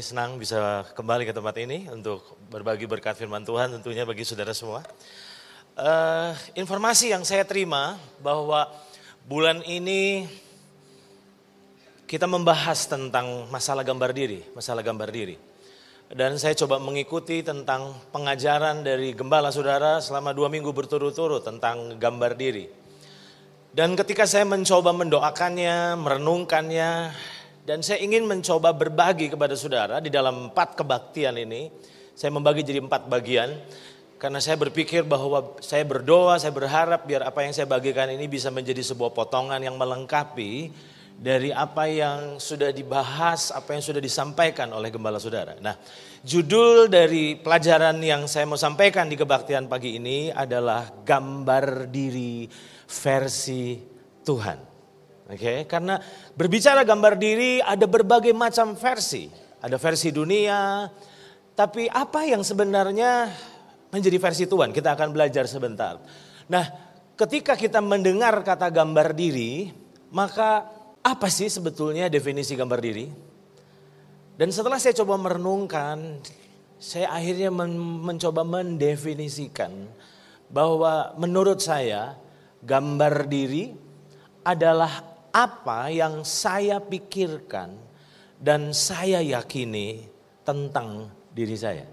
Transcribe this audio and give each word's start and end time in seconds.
senang 0.00 0.40
bisa 0.40 0.82
kembali 0.96 1.28
ke 1.28 1.34
tempat 1.36 1.54
ini 1.60 1.90
untuk 1.92 2.40
berbagi 2.48 2.88
berkat 2.88 3.18
firman 3.18 3.44
Tuhan 3.44 3.74
tentunya 3.78 4.02
bagi 4.02 4.24
saudara 4.26 4.56
semua. 4.56 4.80
Uh, 5.74 6.32
informasi 6.54 7.10
yang 7.10 7.26
saya 7.26 7.42
terima 7.42 7.98
bahwa 8.22 8.70
bulan 9.26 9.60
ini 9.66 10.30
kita 12.06 12.30
membahas 12.30 12.86
tentang 12.86 13.50
masalah 13.50 13.82
gambar 13.82 14.10
diri, 14.14 14.40
masalah 14.54 14.80
gambar 14.80 15.10
diri. 15.10 15.36
Dan 16.08 16.38
saya 16.38 16.54
coba 16.54 16.78
mengikuti 16.78 17.42
tentang 17.42 17.98
pengajaran 18.14 18.86
dari 18.86 19.12
gembala 19.12 19.50
saudara 19.50 19.98
selama 19.98 20.30
dua 20.30 20.46
minggu 20.46 20.70
berturut-turut 20.70 21.42
tentang 21.42 21.98
gambar 21.98 22.38
diri. 22.38 22.70
Dan 23.74 23.98
ketika 23.98 24.22
saya 24.22 24.46
mencoba 24.46 24.94
mendoakannya, 24.94 25.98
merenungkannya, 25.98 26.90
dan 27.64 27.80
saya 27.80 28.04
ingin 28.04 28.28
mencoba 28.28 28.76
berbagi 28.76 29.32
kepada 29.32 29.56
saudara 29.56 29.96
di 29.96 30.12
dalam 30.12 30.52
empat 30.52 30.76
kebaktian 30.76 31.40
ini. 31.40 31.72
Saya 32.12 32.28
membagi 32.30 32.60
jadi 32.60 32.84
empat 32.84 33.08
bagian. 33.08 33.56
Karena 34.20 34.40
saya 34.40 34.56
berpikir 34.56 35.04
bahwa 35.04 35.56
saya 35.60 35.84
berdoa, 35.84 36.36
saya 36.40 36.52
berharap 36.52 37.04
biar 37.04 37.28
apa 37.28 37.44
yang 37.44 37.52
saya 37.52 37.68
bagikan 37.68 38.08
ini 38.08 38.24
bisa 38.28 38.48
menjadi 38.48 38.80
sebuah 38.80 39.12
potongan 39.12 39.60
yang 39.60 39.76
melengkapi 39.76 40.72
dari 41.16 41.52
apa 41.52 41.88
yang 41.88 42.36
sudah 42.40 42.72
dibahas, 42.72 43.52
apa 43.52 43.76
yang 43.76 43.82
sudah 43.84 44.00
disampaikan 44.00 44.68
oleh 44.72 44.88
gembala 44.88 45.20
saudara. 45.20 45.56
Nah, 45.60 45.76
judul 46.24 46.88
dari 46.88 47.36
pelajaran 47.36 48.00
yang 48.00 48.24
saya 48.28 48.48
mau 48.48 48.60
sampaikan 48.60 49.08
di 49.08 49.16
kebaktian 49.16 49.68
pagi 49.68 49.96
ini 50.00 50.32
adalah 50.32 50.88
gambar 51.04 51.88
diri 51.92 52.48
versi 52.88 53.76
Tuhan. 54.24 54.73
Oke, 55.24 55.40
okay? 55.40 55.58
karena 55.64 55.96
berbicara 56.36 56.84
gambar 56.84 57.16
diri 57.16 57.56
ada 57.64 57.88
berbagai 57.88 58.36
macam 58.36 58.76
versi. 58.76 59.32
Ada 59.64 59.80
versi 59.80 60.12
dunia, 60.12 60.84
tapi 61.56 61.88
apa 61.88 62.28
yang 62.28 62.44
sebenarnya 62.44 63.32
menjadi 63.88 64.20
versi 64.20 64.44
Tuhan? 64.44 64.74
Kita 64.74 64.92
akan 64.92 65.16
belajar 65.16 65.48
sebentar. 65.48 65.96
Nah, 66.50 66.64
ketika 67.16 67.56
kita 67.56 67.80
mendengar 67.80 68.36
kata 68.44 68.68
gambar 68.68 69.16
diri, 69.16 69.72
maka 70.12 70.68
apa 71.00 71.32
sih 71.32 71.48
sebetulnya 71.48 72.12
definisi 72.12 72.52
gambar 72.58 72.80
diri? 72.84 73.06
Dan 74.34 74.50
setelah 74.50 74.82
saya 74.82 74.98
coba 74.98 75.14
merenungkan, 75.16 76.20
saya 76.76 77.14
akhirnya 77.14 77.54
men 77.54 77.78
mencoba 77.78 78.42
mendefinisikan 78.42 79.88
bahwa 80.50 81.14
menurut 81.16 81.62
saya 81.62 82.18
gambar 82.60 83.30
diri 83.30 83.72
adalah 84.42 85.13
apa 85.34 85.90
yang 85.90 86.22
saya 86.22 86.78
pikirkan 86.78 87.74
dan 88.38 88.70
saya 88.70 89.18
yakini 89.18 90.06
tentang 90.46 91.10
diri 91.34 91.58
saya. 91.58 91.90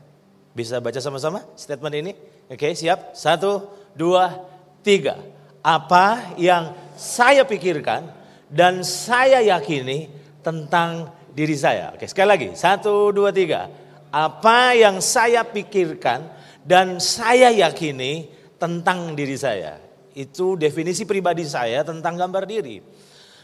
Bisa 0.54 0.78
baca 0.78 1.02
sama-sama 1.02 1.42
statement 1.58 1.96
ini? 1.98 2.12
Oke, 2.52 2.78
siap? 2.78 3.18
Satu, 3.18 3.66
dua, 3.98 4.46
tiga. 4.86 5.18
Apa 5.66 6.38
yang 6.38 6.78
saya 6.94 7.42
pikirkan 7.42 8.06
dan 8.46 8.86
saya 8.86 9.42
yakini 9.42 10.12
tentang 10.46 11.10
diri 11.34 11.58
saya. 11.58 11.98
Oke, 11.98 12.06
sekali 12.06 12.30
lagi. 12.30 12.50
Satu, 12.54 13.10
dua, 13.10 13.34
tiga. 13.34 13.72
Apa 14.12 14.76
yang 14.76 15.00
saya 15.00 15.48
pikirkan 15.48 16.28
dan 16.62 17.00
saya 17.00 17.50
yakini 17.50 18.28
tentang 18.60 19.16
diri 19.16 19.40
saya. 19.40 19.80
Itu 20.12 20.60
definisi 20.60 21.08
pribadi 21.08 21.48
saya 21.48 21.88
tentang 21.88 22.20
gambar 22.20 22.44
diri. 22.44 22.84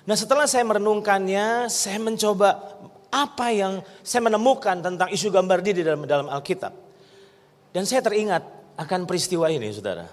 Nah 0.07 0.15
setelah 0.15 0.47
saya 0.47 0.63
merenungkannya, 0.63 1.67
saya 1.67 1.99
mencoba 1.99 2.79
apa 3.11 3.51
yang 3.51 3.83
saya 4.03 4.23
menemukan 4.23 4.79
tentang 4.79 5.11
isu 5.11 5.27
gambar 5.27 5.59
diri 5.59 5.83
dalam, 5.83 6.07
dalam 6.07 6.27
Alkitab. 6.31 6.71
Dan 7.75 7.83
saya 7.83 7.99
teringat 7.99 8.43
akan 8.79 9.03
peristiwa 9.03 9.51
ini 9.51 9.67
saudara. 9.75 10.07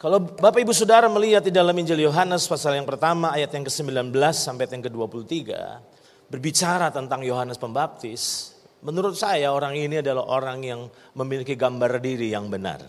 Kalau 0.00 0.18
Bapak 0.18 0.66
Ibu 0.66 0.74
Saudara 0.74 1.06
melihat 1.06 1.46
di 1.46 1.54
dalam 1.54 1.76
Injil 1.78 2.02
Yohanes 2.02 2.50
pasal 2.50 2.74
yang 2.74 2.88
pertama 2.88 3.30
ayat 3.30 3.54
yang 3.54 3.62
ke-19 3.62 4.10
sampai 4.34 4.66
yang 4.66 4.82
ke-23 4.82 5.30
berbicara 6.26 6.90
tentang 6.90 7.22
Yohanes 7.22 7.54
Pembaptis, 7.54 8.50
menurut 8.82 9.14
saya 9.14 9.54
orang 9.54 9.78
ini 9.78 10.02
adalah 10.02 10.26
orang 10.26 10.58
yang 10.64 10.80
memiliki 11.14 11.54
gambar 11.54 12.02
diri 12.02 12.34
yang 12.34 12.50
benar. 12.50 12.82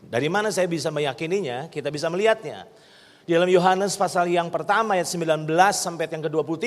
Dari 0.00 0.32
mana 0.32 0.48
saya 0.48 0.64
bisa 0.64 0.88
meyakininya? 0.88 1.68
Kita 1.68 1.92
bisa 1.92 2.08
melihatnya. 2.08 2.64
Di 3.22 3.38
dalam 3.38 3.46
Yohanes 3.46 3.94
pasal 3.94 4.34
yang 4.34 4.50
pertama 4.50 4.98
ayat 4.98 5.06
19 5.06 5.46
sampai 5.70 6.10
yang 6.10 6.26
ke-23. 6.26 6.66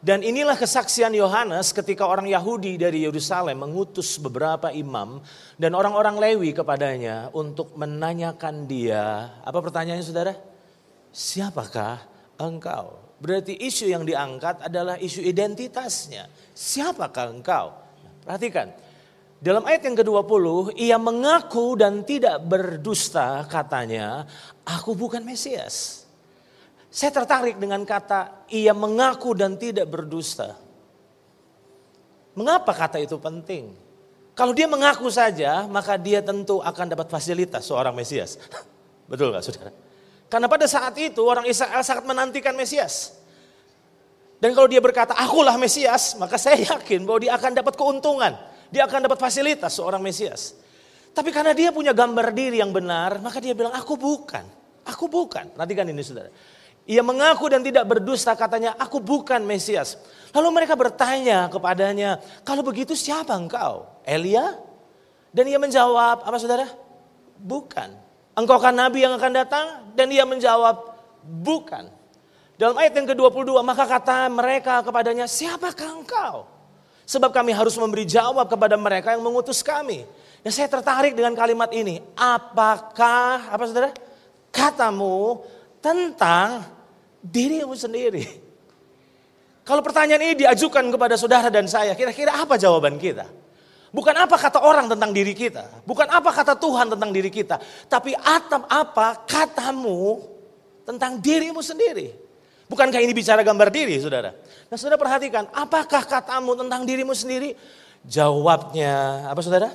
Dan 0.00 0.24
inilah 0.24 0.56
kesaksian 0.56 1.12
Yohanes 1.12 1.76
ketika 1.76 2.08
orang 2.08 2.24
Yahudi 2.24 2.80
dari 2.80 3.04
Yerusalem 3.04 3.60
mengutus 3.60 4.16
beberapa 4.16 4.72
imam 4.72 5.20
dan 5.60 5.76
orang-orang 5.76 6.16
Lewi 6.16 6.56
kepadanya 6.56 7.28
untuk 7.36 7.76
menanyakan 7.76 8.64
dia. 8.64 9.36
Apa 9.44 9.60
pertanyaannya 9.60 10.04
saudara? 10.04 10.32
Siapakah 11.12 12.00
engkau? 12.40 13.04
Berarti 13.20 13.56
isu 13.56 13.88
yang 13.92 14.08
diangkat 14.08 14.64
adalah 14.64 14.96
isu 14.96 15.20
identitasnya. 15.20 16.32
Siapakah 16.56 17.28
engkau? 17.28 17.84
perhatikan, 18.24 18.72
dalam 19.44 19.60
ayat 19.68 19.84
yang 19.84 19.92
ke-20, 20.00 20.72
ia 20.80 20.96
mengaku 20.96 21.76
dan 21.76 22.00
tidak 22.00 22.40
berdusta 22.48 23.44
katanya, 23.44 24.24
aku 24.64 24.96
bukan 24.96 25.20
Mesias. 25.20 26.08
Saya 26.88 27.12
tertarik 27.12 27.60
dengan 27.60 27.84
kata 27.84 28.48
ia 28.48 28.72
mengaku 28.72 29.36
dan 29.36 29.60
tidak 29.60 29.84
berdusta. 29.92 30.56
Mengapa 32.32 32.72
kata 32.72 32.96
itu 32.96 33.20
penting? 33.20 33.76
Kalau 34.32 34.56
dia 34.56 34.64
mengaku 34.64 35.12
saja, 35.12 35.68
maka 35.68 36.00
dia 36.00 36.24
tentu 36.24 36.64
akan 36.64 36.96
dapat 36.96 37.12
fasilitas 37.12 37.68
seorang 37.68 37.92
Mesias. 37.92 38.40
Betul 39.12 39.28
gak 39.28 39.44
saudara? 39.44 39.76
Karena 40.32 40.48
pada 40.48 40.64
saat 40.64 40.96
itu 40.96 41.20
orang 41.20 41.44
Israel 41.44 41.84
sangat 41.84 42.08
menantikan 42.08 42.56
Mesias. 42.56 43.12
Dan 44.40 44.56
kalau 44.56 44.72
dia 44.72 44.80
berkata, 44.80 45.12
akulah 45.12 45.60
Mesias, 45.60 46.16
maka 46.16 46.40
saya 46.40 46.64
yakin 46.64 47.04
bahwa 47.04 47.20
dia 47.20 47.36
akan 47.36 47.52
dapat 47.60 47.76
keuntungan 47.76 48.53
dia 48.74 48.90
akan 48.90 49.06
dapat 49.06 49.22
fasilitas 49.22 49.78
seorang 49.78 50.02
Mesias. 50.02 50.58
Tapi 51.14 51.30
karena 51.30 51.54
dia 51.54 51.70
punya 51.70 51.94
gambar 51.94 52.34
diri 52.34 52.58
yang 52.58 52.74
benar, 52.74 53.22
maka 53.22 53.38
dia 53.38 53.54
bilang, 53.54 53.70
aku 53.70 53.94
bukan. 53.94 54.42
Aku 54.82 55.06
bukan. 55.06 55.54
Perhatikan 55.54 55.86
ini 55.86 56.02
saudara. 56.02 56.34
Ia 56.84 57.00
mengaku 57.06 57.46
dan 57.46 57.62
tidak 57.62 57.86
berdusta 57.86 58.34
katanya, 58.34 58.74
aku 58.74 58.98
bukan 58.98 59.46
Mesias. 59.46 59.94
Lalu 60.34 60.48
mereka 60.50 60.74
bertanya 60.74 61.46
kepadanya, 61.46 62.18
kalau 62.42 62.66
begitu 62.66 62.98
siapa 62.98 63.38
engkau? 63.38 63.86
Elia? 64.02 64.58
Dan 65.30 65.46
ia 65.46 65.62
menjawab, 65.62 66.26
apa 66.26 66.36
saudara? 66.36 66.66
Bukan. 67.38 67.94
Engkau 68.34 68.58
kan 68.58 68.74
nabi 68.74 69.06
yang 69.06 69.14
akan 69.14 69.32
datang? 69.32 69.66
Dan 69.94 70.10
ia 70.10 70.26
menjawab, 70.26 70.98
bukan. 71.22 71.86
Dalam 72.58 72.74
ayat 72.74 72.94
yang 72.98 73.06
ke-22, 73.06 73.54
maka 73.62 73.86
kata 73.86 74.26
mereka 74.34 74.82
kepadanya, 74.82 75.30
siapakah 75.30 76.02
engkau? 76.02 76.53
Sebab 77.04 77.30
kami 77.36 77.52
harus 77.52 77.76
memberi 77.76 78.08
jawab 78.08 78.48
kepada 78.48 78.80
mereka 78.80 79.12
yang 79.12 79.20
mengutus 79.20 79.60
kami. 79.60 80.08
Dan 80.40 80.52
saya 80.52 80.68
tertarik 80.68 81.12
dengan 81.12 81.36
kalimat 81.36 81.68
ini. 81.72 82.00
Apakah, 82.16 83.52
apa 83.52 83.62
saudara? 83.68 83.92
Katamu 84.48 85.44
tentang 85.84 86.64
dirimu 87.20 87.76
sendiri. 87.76 88.24
Kalau 89.64 89.80
pertanyaan 89.80 90.20
ini 90.20 90.34
diajukan 90.44 90.84
kepada 90.92 91.16
saudara 91.16 91.48
dan 91.48 91.64
saya, 91.64 91.96
kira-kira 91.96 92.36
apa 92.36 92.60
jawaban 92.60 93.00
kita? 93.00 93.24
Bukan 93.94 94.12
apa 94.12 94.36
kata 94.36 94.58
orang 94.60 94.90
tentang 94.90 95.14
diri 95.14 95.32
kita. 95.32 95.86
Bukan 95.86 96.10
apa 96.10 96.34
kata 96.34 96.58
Tuhan 96.58 96.92
tentang 96.92 97.14
diri 97.14 97.30
kita. 97.30 97.62
Tapi 97.86 98.12
atap 98.12 98.66
apa 98.66 99.22
katamu 99.22 100.18
tentang 100.82 101.22
dirimu 101.22 101.62
sendiri. 101.62 102.23
Bukankah 102.74 102.98
ini 102.98 103.14
bicara 103.14 103.46
gambar 103.46 103.70
diri, 103.70 104.02
saudara? 104.02 104.34
Nah, 104.66 104.74
saudara 104.74 104.98
perhatikan, 104.98 105.46
apakah 105.54 106.02
katamu 106.02 106.58
tentang 106.58 106.82
dirimu 106.82 107.14
sendiri? 107.14 107.54
Jawabnya, 108.02 109.30
apa 109.30 109.38
saudara? 109.38 109.70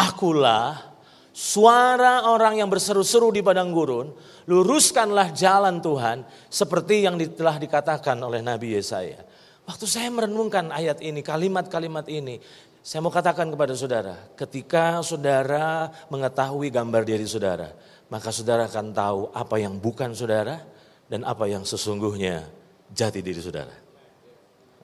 Akulah 0.00 0.96
suara 1.36 2.24
orang 2.32 2.64
yang 2.64 2.72
berseru-seru 2.72 3.28
di 3.28 3.44
padang 3.44 3.68
gurun, 3.68 4.16
luruskanlah 4.48 5.36
jalan 5.36 5.84
Tuhan 5.84 6.24
seperti 6.48 7.04
yang 7.04 7.20
telah 7.36 7.60
dikatakan 7.60 8.16
oleh 8.24 8.40
Nabi 8.40 8.80
Yesaya. 8.80 9.20
Waktu 9.68 9.84
saya 9.84 10.08
merenungkan 10.08 10.72
ayat 10.72 11.04
ini, 11.04 11.20
kalimat-kalimat 11.20 12.08
ini, 12.08 12.40
saya 12.80 13.04
mau 13.04 13.12
katakan 13.12 13.52
kepada 13.52 13.76
saudara, 13.76 14.16
ketika 14.40 15.04
saudara 15.04 15.92
mengetahui 16.08 16.72
gambar 16.72 17.04
diri 17.04 17.28
saudara, 17.28 17.76
maka 18.08 18.32
saudara 18.32 18.64
akan 18.64 18.96
tahu 18.96 19.20
apa 19.36 19.60
yang 19.60 19.76
bukan 19.76 20.16
saudara, 20.16 20.64
dan 21.06 21.22
apa 21.22 21.46
yang 21.46 21.62
sesungguhnya 21.62 22.46
jati 22.90 23.22
diri 23.22 23.38
saudara. 23.38 23.74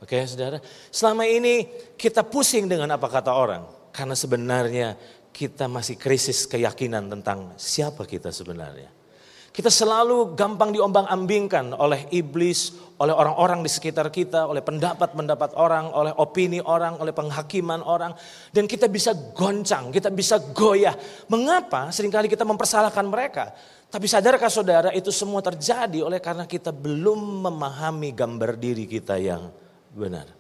Oke 0.03 0.19
saudara, 0.27 0.59
selama 0.91 1.27
ini 1.31 1.71
kita 1.95 2.27
pusing 2.27 2.67
dengan 2.67 2.91
apa 2.91 3.07
kata 3.07 3.31
orang. 3.31 3.65
Karena 3.93 4.17
sebenarnya 4.17 4.97
kita 5.31 5.69
masih 5.69 6.01
krisis 6.01 6.49
keyakinan 6.49 7.07
tentang 7.13 7.53
siapa 7.61 8.09
kita 8.09 8.33
sebenarnya. 8.33 9.02
Kita 9.53 9.69
selalu 9.69 10.33
gampang 10.33 10.73
diombang-ambingkan 10.73 11.77
oleh 11.77 12.09
iblis, 12.09 12.73
oleh 12.97 13.13
orang-orang 13.13 13.61
di 13.61 13.69
sekitar 13.69 14.09
kita, 14.09 14.49
oleh 14.49 14.65
pendapat-pendapat 14.65 15.61
orang, 15.61 15.93
oleh 15.93 16.09
opini 16.17 16.57
orang, 16.65 16.97
oleh 16.97 17.13
penghakiman 17.13 17.85
orang. 17.85 18.17
Dan 18.49 18.65
kita 18.65 18.89
bisa 18.89 19.13
goncang, 19.13 19.93
kita 19.93 20.09
bisa 20.09 20.41
goyah. 20.57 20.97
Mengapa 21.29 21.93
sering 21.93 22.09
kali 22.09 22.33
kita 22.33 22.49
mempersalahkan 22.49 23.05
mereka? 23.05 23.53
Tapi 23.93 24.09
sadarkah 24.09 24.49
saudara 24.49 24.89
itu 24.97 25.13
semua 25.13 25.45
terjadi 25.45 26.01
oleh 26.01 26.17
karena 26.17 26.49
kita 26.49 26.73
belum 26.73 27.45
memahami 27.45 28.09
gambar 28.17 28.57
diri 28.57 28.89
kita 28.89 29.21
yang 29.21 29.53
benar. 29.93 30.33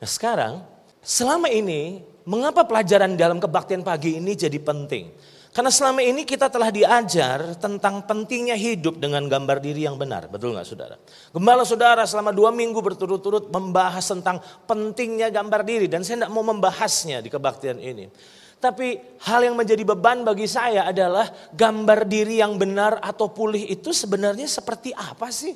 Nah 0.00 0.08
sekarang 0.08 0.64
selama 1.04 1.52
ini 1.52 2.00
mengapa 2.24 2.64
pelajaran 2.64 3.20
dalam 3.20 3.36
kebaktian 3.36 3.84
pagi 3.84 4.16
ini 4.16 4.32
jadi 4.32 4.56
penting? 4.56 5.12
Karena 5.54 5.70
selama 5.70 6.02
ini 6.02 6.26
kita 6.26 6.50
telah 6.50 6.74
diajar 6.74 7.54
tentang 7.62 8.02
pentingnya 8.02 8.58
hidup 8.58 8.98
dengan 8.98 9.22
gambar 9.30 9.62
diri 9.62 9.86
yang 9.86 9.94
benar. 9.94 10.26
Betul 10.26 10.50
nggak 10.50 10.66
saudara? 10.66 10.98
Gembala 11.30 11.62
saudara 11.62 12.02
selama 12.10 12.34
dua 12.34 12.50
minggu 12.50 12.82
berturut-turut 12.82 13.54
membahas 13.54 14.02
tentang 14.02 14.42
pentingnya 14.66 15.30
gambar 15.30 15.62
diri. 15.62 15.86
Dan 15.86 16.02
saya 16.02 16.26
tidak 16.26 16.34
mau 16.34 16.42
membahasnya 16.42 17.22
di 17.22 17.30
kebaktian 17.30 17.78
ini. 17.78 18.10
Tapi 18.58 18.98
hal 19.30 19.46
yang 19.46 19.54
menjadi 19.54 19.86
beban 19.86 20.26
bagi 20.26 20.50
saya 20.50 20.90
adalah 20.90 21.30
gambar 21.54 22.02
diri 22.10 22.42
yang 22.42 22.58
benar 22.58 22.98
atau 22.98 23.30
pulih 23.30 23.62
itu 23.70 23.94
sebenarnya 23.94 24.50
seperti 24.50 24.90
apa 24.90 25.30
sih? 25.30 25.54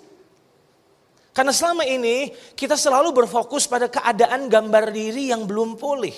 Karena 1.34 1.50
selama 1.50 1.82
ini 1.82 2.30
kita 2.54 2.78
selalu 2.78 3.10
berfokus 3.10 3.66
pada 3.66 3.90
keadaan 3.90 4.46
gambar 4.46 4.94
diri 4.94 5.34
yang 5.34 5.42
belum 5.42 5.74
pulih. 5.74 6.14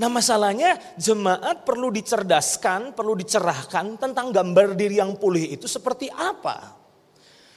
Nah 0.00 0.08
masalahnya 0.08 0.80
jemaat 0.96 1.68
perlu 1.68 1.92
dicerdaskan, 1.92 2.96
perlu 2.96 3.12
dicerahkan 3.12 4.00
tentang 4.00 4.32
gambar 4.32 4.72
diri 4.72 4.96
yang 4.96 5.14
pulih 5.20 5.52
itu 5.52 5.68
seperti 5.68 6.08
apa. 6.08 6.80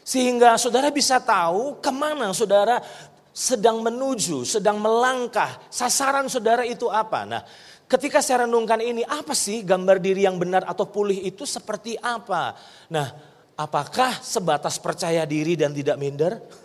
Sehingga 0.05 0.59
saudara 0.59 0.91
bisa 0.91 1.17
tahu 1.17 1.79
ke 1.79 1.89
mana 1.89 2.35
saudara 2.35 2.83
sedang 3.31 3.83
menuju, 3.83 4.43
sedang 4.43 4.77
melangkah, 4.77 5.59
sasaran 5.71 6.27
saudara 6.27 6.67
itu 6.67 6.91
apa. 6.91 7.23
Nah 7.23 7.41
ketika 7.87 8.19
saya 8.19 8.45
renungkan 8.45 8.83
ini, 8.83 9.01
apa 9.07 9.31
sih 9.31 9.63
gambar 9.63 9.97
diri 10.03 10.27
yang 10.27 10.35
benar 10.35 10.67
atau 10.67 10.85
pulih 10.85 11.23
itu 11.23 11.47
seperti 11.47 11.95
apa? 12.03 12.53
Nah 12.91 13.15
apakah 13.55 14.19
sebatas 14.19 14.75
percaya 14.75 15.23
diri 15.23 15.55
dan 15.55 15.71
tidak 15.71 15.95
minder? 15.95 16.64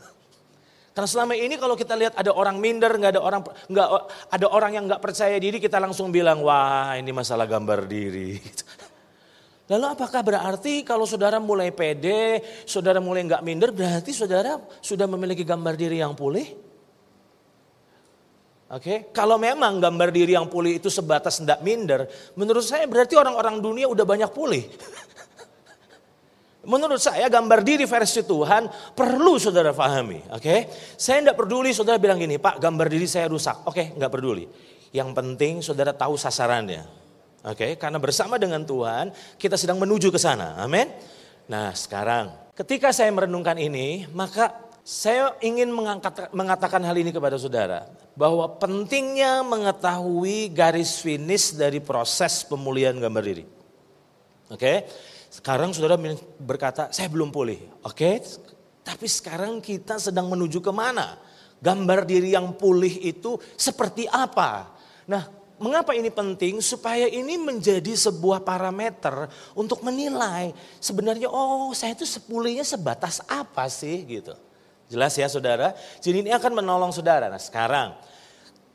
Karena 1.00 1.16
selama 1.16 1.32
ini 1.32 1.56
kalau 1.56 1.80
kita 1.80 1.96
lihat 1.96 2.12
ada 2.12 2.28
orang 2.28 2.60
minder, 2.60 2.92
nggak 2.92 3.16
ada 3.16 3.24
orang 3.24 3.40
nggak 3.40 3.88
ada 4.36 4.46
orang 4.52 4.70
yang 4.76 4.84
nggak 4.84 5.00
percaya 5.00 5.32
diri, 5.40 5.56
kita 5.56 5.80
langsung 5.80 6.12
bilang 6.12 6.44
wah 6.44 6.92
ini 6.92 7.08
masalah 7.08 7.48
gambar 7.48 7.88
diri. 7.88 8.36
Lalu 9.72 9.86
apakah 9.96 10.20
berarti 10.20 10.84
kalau 10.84 11.08
saudara 11.08 11.40
mulai 11.40 11.72
pede, 11.72 12.44
saudara 12.68 13.00
mulai 13.00 13.24
nggak 13.24 13.40
minder, 13.40 13.72
berarti 13.72 14.12
saudara 14.12 14.60
sudah 14.84 15.08
memiliki 15.08 15.40
gambar 15.40 15.72
diri 15.72 16.04
yang 16.04 16.12
pulih? 16.12 16.44
Oke, 18.68 18.84
okay? 18.84 18.98
kalau 19.08 19.40
memang 19.40 19.80
gambar 19.80 20.12
diri 20.12 20.36
yang 20.36 20.52
pulih 20.52 20.84
itu 20.84 20.92
sebatas 20.92 21.40
tidak 21.40 21.64
minder, 21.64 22.12
menurut 22.36 22.60
saya 22.60 22.84
berarti 22.84 23.16
orang-orang 23.16 23.56
dunia 23.56 23.88
udah 23.88 24.04
banyak 24.04 24.28
pulih. 24.36 24.68
Menurut 26.60 27.00
saya 27.00 27.24
gambar 27.32 27.64
diri 27.64 27.88
versi 27.88 28.20
Tuhan 28.20 28.68
perlu 28.92 29.40
saudara 29.40 29.72
pahami. 29.72 30.20
Oke, 30.28 30.44
okay? 30.44 30.58
saya 31.00 31.24
tidak 31.24 31.40
peduli 31.40 31.72
saudara 31.72 31.96
bilang 31.96 32.20
gini, 32.20 32.36
Pak 32.36 32.60
gambar 32.60 32.86
diri 32.92 33.08
saya 33.08 33.32
rusak. 33.32 33.64
Oke, 33.64 33.80
okay, 33.80 33.86
nggak 33.96 34.12
peduli. 34.12 34.44
Yang 34.92 35.10
penting 35.16 35.54
saudara 35.64 35.96
tahu 35.96 36.20
sasarannya. 36.20 36.84
Oke, 37.48 37.56
okay? 37.56 37.70
karena 37.80 37.96
bersama 37.96 38.36
dengan 38.36 38.60
Tuhan 38.68 39.08
kita 39.40 39.56
sedang 39.56 39.80
menuju 39.80 40.12
ke 40.12 40.20
sana. 40.20 40.60
Amin. 40.60 40.92
Nah 41.48 41.72
sekarang 41.72 42.52
ketika 42.52 42.92
saya 42.92 43.08
merenungkan 43.08 43.56
ini, 43.56 44.04
maka 44.12 44.52
saya 44.84 45.36
ingin 45.40 45.72
mengangkat, 45.72 46.28
mengatakan 46.36 46.84
hal 46.84 46.96
ini 46.96 47.08
kepada 47.08 47.40
saudara. 47.40 47.88
Bahwa 48.12 48.44
pentingnya 48.60 49.40
mengetahui 49.40 50.52
garis 50.52 51.00
finish 51.00 51.56
dari 51.56 51.80
proses 51.80 52.44
pemulihan 52.44 52.92
gambar 53.00 53.22
diri. 53.24 53.44
Oke, 54.50 54.60
okay? 54.60 54.76
Sekarang 55.30 55.70
saudara 55.70 55.94
berkata, 56.42 56.90
saya 56.90 57.06
belum 57.06 57.30
pulih. 57.30 57.62
Oke, 57.86 58.18
tapi 58.82 59.06
sekarang 59.06 59.62
kita 59.62 60.02
sedang 60.02 60.26
menuju 60.26 60.58
ke 60.58 60.74
mana? 60.74 61.14
Gambar 61.62 62.02
diri 62.02 62.34
yang 62.34 62.50
pulih 62.58 62.90
itu 63.06 63.38
seperti 63.54 64.10
apa? 64.10 64.74
Nah, 65.06 65.30
mengapa 65.62 65.94
ini 65.94 66.10
penting? 66.10 66.58
Supaya 66.58 67.06
ini 67.06 67.38
menjadi 67.38 67.94
sebuah 67.94 68.42
parameter 68.42 69.30
untuk 69.54 69.86
menilai 69.86 70.50
sebenarnya, 70.82 71.30
oh 71.30 71.70
saya 71.78 71.94
itu 71.94 72.02
sepulihnya 72.02 72.66
sebatas 72.66 73.22
apa 73.30 73.70
sih 73.70 74.02
gitu. 74.10 74.34
Jelas 74.90 75.14
ya 75.14 75.30
saudara? 75.30 75.78
Jadi 76.02 76.26
ini 76.26 76.30
akan 76.34 76.58
menolong 76.58 76.90
saudara. 76.90 77.30
Nah 77.30 77.38
sekarang, 77.38 77.94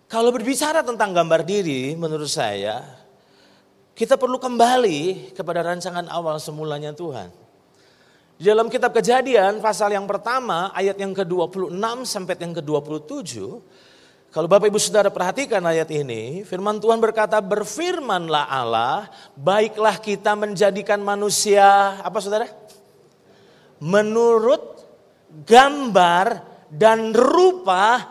kalau 0.08 0.32
berbicara 0.32 0.80
tentang 0.86 1.12
gambar 1.12 1.44
diri 1.44 2.00
menurut 2.00 2.32
saya 2.32 3.04
kita 3.96 4.20
perlu 4.20 4.36
kembali 4.36 5.32
kepada 5.32 5.64
rancangan 5.64 6.12
awal 6.12 6.36
semulanya 6.38 6.92
Tuhan. 6.92 7.32
Di 8.36 8.52
dalam 8.52 8.68
kitab 8.68 8.92
kejadian 8.92 9.64
pasal 9.64 9.96
yang 9.96 10.04
pertama 10.04 10.68
ayat 10.76 11.00
yang 11.00 11.16
ke-26 11.16 12.04
sampai 12.04 12.36
yang 12.36 12.52
ke-27. 12.60 13.32
Kalau 14.36 14.52
Bapak 14.52 14.68
Ibu 14.68 14.76
Saudara 14.76 15.08
perhatikan 15.08 15.64
ayat 15.64 15.88
ini, 15.96 16.44
firman 16.44 16.76
Tuhan 16.84 17.00
berkata, 17.00 17.40
berfirmanlah 17.40 18.52
Allah, 18.52 19.08
baiklah 19.40 19.96
kita 19.96 20.36
menjadikan 20.36 21.00
manusia, 21.00 21.96
apa 22.04 22.20
saudara? 22.20 22.52
Menurut 23.80 24.84
gambar 25.48 26.44
dan 26.68 27.16
rupa 27.16 28.04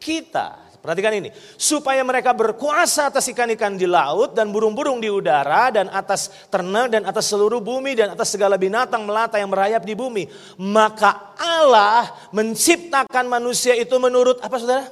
kita. 0.00 0.65
Perhatikan 0.86 1.18
ini, 1.18 1.34
supaya 1.58 2.06
mereka 2.06 2.30
berkuasa 2.30 3.10
atas 3.10 3.26
ikan-ikan 3.34 3.74
di 3.74 3.90
laut 3.90 4.38
dan 4.38 4.54
burung-burung 4.54 5.02
di 5.02 5.10
udara 5.10 5.74
dan 5.74 5.90
atas 5.90 6.46
ternak 6.46 6.94
dan 6.94 7.02
atas 7.02 7.26
seluruh 7.26 7.58
bumi 7.58 7.98
dan 7.98 8.14
atas 8.14 8.38
segala 8.38 8.54
binatang 8.54 9.02
melata 9.02 9.34
yang 9.34 9.50
merayap 9.50 9.82
di 9.82 9.98
bumi. 9.98 10.30
Maka 10.62 11.34
Allah 11.34 12.14
menciptakan 12.30 13.26
manusia 13.26 13.74
itu 13.74 13.98
menurut 13.98 14.38
apa 14.38 14.62
saudara? 14.62 14.86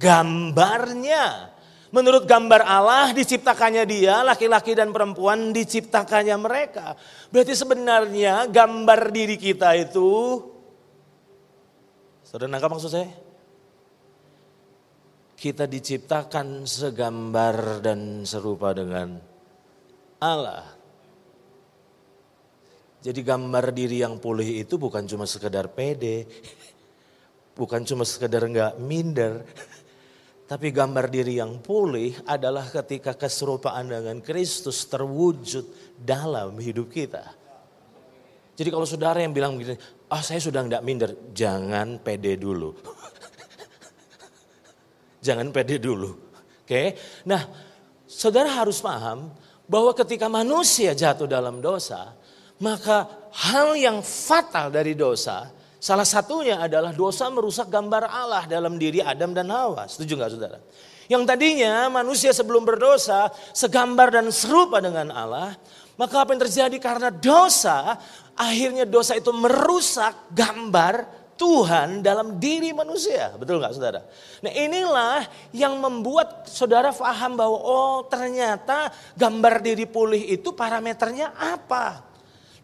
Gambarnya. 0.00 1.52
Menurut 1.92 2.24
gambar 2.24 2.64
Allah 2.64 3.12
diciptakannya 3.12 3.84
dia, 3.84 4.24
laki-laki 4.24 4.72
dan 4.72 4.88
perempuan 4.88 5.52
diciptakannya 5.52 6.36
mereka. 6.40 6.96
Berarti 7.28 7.52
sebenarnya 7.52 8.48
gambar 8.48 9.12
diri 9.12 9.36
kita 9.36 9.76
itu, 9.76 10.40
saudara 12.24 12.48
nangkap 12.48 12.72
maksud 12.72 12.88
saya? 12.88 13.25
Kita 15.36 15.68
diciptakan 15.68 16.64
segambar 16.64 17.84
dan 17.84 18.24
serupa 18.24 18.72
dengan 18.72 19.20
Allah. 20.16 20.64
Jadi 23.04 23.20
gambar 23.22 23.70
diri 23.70 24.02
yang 24.02 24.18
pulih 24.18 24.64
itu 24.66 24.80
bukan 24.80 25.06
cuma 25.06 25.28
sekedar 25.28 25.70
pede, 25.70 26.26
bukan 27.54 27.84
cuma 27.86 28.02
sekedar 28.02 28.48
enggak 28.48 28.80
minder, 28.82 29.46
tapi 30.50 30.72
gambar 30.74 31.06
diri 31.12 31.38
yang 31.38 31.60
pulih 31.62 32.16
adalah 32.26 32.66
ketika 32.66 33.14
keserupaan 33.14 33.92
dengan 33.92 34.18
Kristus 34.24 34.88
terwujud 34.88 35.68
dalam 36.00 36.56
hidup 36.58 36.90
kita. 36.90 37.30
Jadi 38.56 38.68
kalau 38.72 38.88
saudara 38.88 39.20
yang 39.20 39.36
bilang 39.36 39.60
begini, 39.60 39.76
ah 40.08 40.16
oh, 40.16 40.22
saya 40.24 40.40
sudah 40.40 40.64
enggak 40.64 40.80
minder, 40.80 41.12
jangan 41.36 42.00
pede 42.00 42.40
dulu. 42.40 42.72
Jangan 45.26 45.50
pede 45.50 45.82
dulu. 45.82 46.14
Oke. 46.62 46.94
Nah, 47.26 47.42
saudara 48.06 48.46
harus 48.62 48.78
paham 48.78 49.34
bahwa 49.66 49.90
ketika 49.98 50.30
manusia 50.30 50.94
jatuh 50.94 51.26
dalam 51.26 51.58
dosa, 51.58 52.14
maka 52.62 53.10
hal 53.34 53.74
yang 53.74 53.98
fatal 54.06 54.70
dari 54.70 54.94
dosa, 54.94 55.50
salah 55.82 56.06
satunya 56.06 56.62
adalah 56.62 56.94
dosa 56.94 57.26
merusak 57.26 57.66
gambar 57.66 58.06
Allah 58.06 58.46
dalam 58.46 58.78
diri 58.78 59.02
Adam 59.02 59.34
dan 59.34 59.50
Hawa. 59.50 59.90
Setuju 59.90 60.14
nggak 60.14 60.30
saudara? 60.30 60.58
Yang 61.06 61.22
tadinya 61.26 61.86
manusia 61.86 62.34
sebelum 62.34 62.66
berdosa 62.66 63.30
segambar 63.54 64.10
dan 64.10 64.26
serupa 64.34 64.82
dengan 64.82 65.14
Allah, 65.14 65.54
maka 65.94 66.26
apa 66.26 66.34
yang 66.34 66.42
terjadi 66.42 66.76
karena 66.82 67.14
dosa, 67.14 67.94
akhirnya 68.34 68.82
dosa 68.84 69.14
itu 69.14 69.30
merusak 69.30 70.34
gambar 70.34 71.06
Tuhan 71.36 72.00
dalam 72.00 72.40
diri 72.40 72.72
manusia. 72.72 73.36
Betul 73.36 73.60
nggak 73.60 73.76
saudara? 73.76 74.00
Nah 74.40 74.52
inilah 74.52 75.28
yang 75.52 75.76
membuat 75.76 76.48
saudara 76.48 76.90
paham 76.90 77.36
bahwa 77.36 77.58
oh 77.60 77.96
ternyata 78.08 78.90
gambar 79.14 79.60
diri 79.60 79.84
pulih 79.84 80.32
itu 80.32 80.56
parameternya 80.56 81.36
apa. 81.36 82.02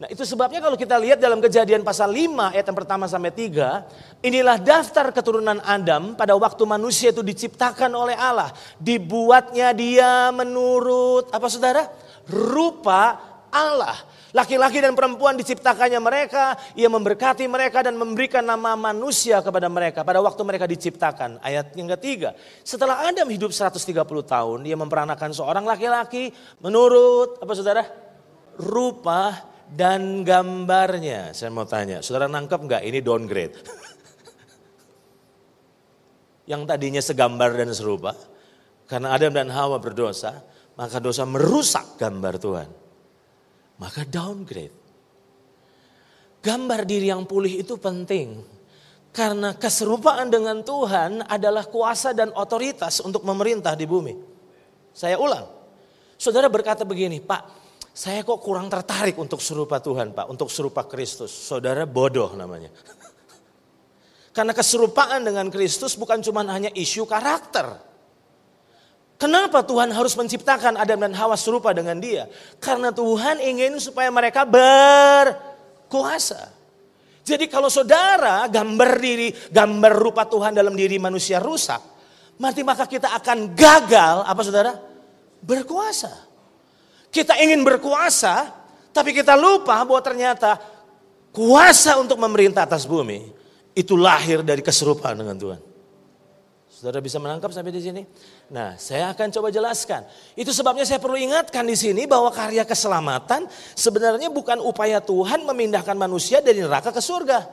Nah 0.03 0.11
itu 0.11 0.27
sebabnya 0.27 0.59
kalau 0.59 0.75
kita 0.75 0.99
lihat 0.99 1.23
dalam 1.23 1.39
kejadian 1.39 1.87
pasal 1.87 2.11
5 2.11 2.51
ayat 2.51 2.67
yang 2.67 2.75
pertama 2.75 3.07
sampai 3.07 3.31
3. 3.31 4.27
Inilah 4.27 4.59
daftar 4.59 5.15
keturunan 5.15 5.63
Adam 5.63 6.19
pada 6.19 6.35
waktu 6.35 6.67
manusia 6.67 7.15
itu 7.15 7.23
diciptakan 7.23 7.95
oleh 7.95 8.19
Allah. 8.19 8.51
Dibuatnya 8.83 9.71
dia 9.71 10.35
menurut 10.35 11.31
apa 11.31 11.47
saudara? 11.47 11.87
Rupa 12.27 13.21
Allah. 13.55 13.95
Laki-laki 14.33 14.81
dan 14.81 14.97
perempuan 14.97 15.37
diciptakannya 15.37 16.01
mereka, 16.01 16.57
ia 16.73 16.89
memberkati 16.89 17.45
mereka 17.45 17.85
dan 17.85 18.01
memberikan 18.01 18.41
nama 18.41 18.73
manusia 18.81 19.45
kepada 19.45 19.69
mereka 19.69 20.01
pada 20.09 20.25
waktu 20.25 20.41
mereka 20.41 20.65
diciptakan. 20.65 21.37
Ayat 21.45 21.77
yang 21.77 21.93
ketiga, 22.01 22.33
setelah 22.65 23.05
Adam 23.05 23.29
hidup 23.29 23.53
130 23.53 23.93
tahun, 24.25 24.65
ia 24.65 24.73
memperanakan 24.73 25.37
seorang 25.37 25.69
laki-laki 25.69 26.33
menurut 26.65 27.45
apa 27.45 27.53
saudara? 27.53 27.85
Rupa 28.57 29.53
dan 29.69 30.25
gambarnya. 30.25 31.37
Saya 31.37 31.53
mau 31.53 31.69
tanya, 31.69 32.01
saudara 32.01 32.25
nangkep 32.25 32.61
nggak 32.65 32.83
ini 32.89 33.05
downgrade? 33.05 33.61
yang 36.57 36.65
tadinya 36.65 37.05
segambar 37.05 37.53
dan 37.53 37.69
serupa, 37.77 38.17
karena 38.89 39.13
Adam 39.13 39.37
dan 39.37 39.53
Hawa 39.53 39.77
berdosa, 39.77 40.41
maka 40.73 40.97
dosa 41.05 41.29
merusak 41.29 42.01
gambar 42.01 42.41
Tuhan 42.41 42.82
maka 43.83 44.07
downgrade. 44.07 44.71
Gambar 46.39 46.87
diri 46.87 47.11
yang 47.11 47.27
pulih 47.27 47.59
itu 47.59 47.75
penting. 47.83 48.39
Karena 49.11 49.53
keserupaan 49.59 50.31
dengan 50.31 50.63
Tuhan 50.63 51.27
adalah 51.27 51.67
kuasa 51.67 52.15
dan 52.15 52.31
otoritas 52.33 53.03
untuk 53.03 53.27
memerintah 53.27 53.75
di 53.75 53.85
bumi. 53.85 54.15
Saya 54.95 55.19
ulang. 55.19 55.45
Saudara 56.17 56.47
berkata 56.47 56.87
begini, 56.87 57.19
Pak, 57.19 57.43
saya 57.93 58.25
kok 58.25 58.41
kurang 58.41 58.73
tertarik 58.73 59.19
untuk 59.21 59.43
serupa 59.45 59.83
Tuhan, 59.83 60.17
Pak, 60.17 60.27
untuk 60.33 60.49
serupa 60.49 60.87
Kristus. 60.89 61.29
Saudara 61.29 61.85
bodoh 61.85 62.33
namanya. 62.33 62.73
Karena 64.37 64.57
keserupaan 64.57 65.29
dengan 65.29 65.53
Kristus 65.53 65.93
bukan 65.93 66.25
cuma 66.25 66.41
hanya 66.49 66.73
isu 66.73 67.05
karakter. 67.05 67.92
Kenapa 69.23 69.63
Tuhan 69.63 69.95
harus 69.95 70.19
menciptakan 70.19 70.75
Adam 70.75 70.99
dan 71.07 71.15
Hawa 71.15 71.39
serupa 71.39 71.71
dengan 71.71 71.95
dia? 72.03 72.27
Karena 72.59 72.91
Tuhan 72.91 73.39
ingin 73.39 73.79
supaya 73.79 74.11
mereka 74.11 74.43
berkuasa. 74.43 75.31
Jadi 77.23 77.47
kalau 77.47 77.71
saudara 77.71 78.51
gambar 78.51 78.99
diri, 78.99 79.31
gambar 79.31 79.95
rupa 79.95 80.27
Tuhan 80.27 80.59
dalam 80.59 80.75
diri 80.75 80.99
manusia 80.99 81.39
rusak, 81.39 81.79
mati 82.43 82.67
maka 82.67 82.91
kita 82.91 83.15
akan 83.15 83.55
gagal 83.55 84.27
apa 84.27 84.41
saudara? 84.43 84.75
Berkuasa. 85.39 86.11
Kita 87.07 87.39
ingin 87.39 87.63
berkuasa, 87.63 88.51
tapi 88.91 89.15
kita 89.15 89.39
lupa 89.39 89.87
bahwa 89.87 90.03
ternyata 90.03 90.59
kuasa 91.31 91.95
untuk 91.95 92.19
memerintah 92.19 92.67
atas 92.67 92.91
bumi 92.91 93.31
itu 93.71 93.95
lahir 93.95 94.43
dari 94.43 94.67
keserupaan 94.67 95.15
dengan 95.15 95.39
Tuhan. 95.39 95.72
Saudara 96.83 96.99
bisa 96.99 97.23
menangkap 97.23 97.55
sampai 97.55 97.71
di 97.71 97.79
sini? 97.79 98.03
Nah, 98.51 98.75
saya 98.75 99.15
akan 99.15 99.31
coba 99.31 99.55
jelaskan. 99.55 100.03
Itu 100.35 100.51
sebabnya 100.51 100.83
saya 100.83 100.99
perlu 100.99 101.15
ingatkan 101.15 101.63
di 101.63 101.79
sini 101.79 102.11
bahwa 102.11 102.27
karya 102.35 102.67
keselamatan 102.67 103.47
sebenarnya 103.79 104.27
bukan 104.35 104.59
upaya 104.59 104.99
Tuhan 104.99 105.47
memindahkan 105.47 105.95
manusia 105.95 106.43
dari 106.43 106.59
neraka 106.59 106.91
ke 106.91 106.99
surga. 106.99 107.47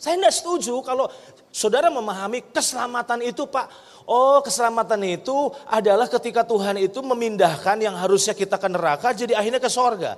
Saya 0.00 0.16
tidak 0.16 0.32
setuju 0.40 0.80
kalau 0.80 1.04
saudara 1.52 1.92
memahami 1.92 2.48
keselamatan 2.48 3.28
itu 3.28 3.44
Pak. 3.44 3.68
Oh 4.08 4.40
keselamatan 4.40 5.04
itu 5.04 5.52
adalah 5.68 6.08
ketika 6.08 6.40
Tuhan 6.40 6.80
itu 6.80 7.04
memindahkan 7.04 7.76
yang 7.76 7.92
harusnya 7.92 8.32
kita 8.32 8.56
ke 8.56 8.72
neraka 8.72 9.12
jadi 9.12 9.36
akhirnya 9.36 9.60
ke 9.60 9.68
surga. 9.68 10.16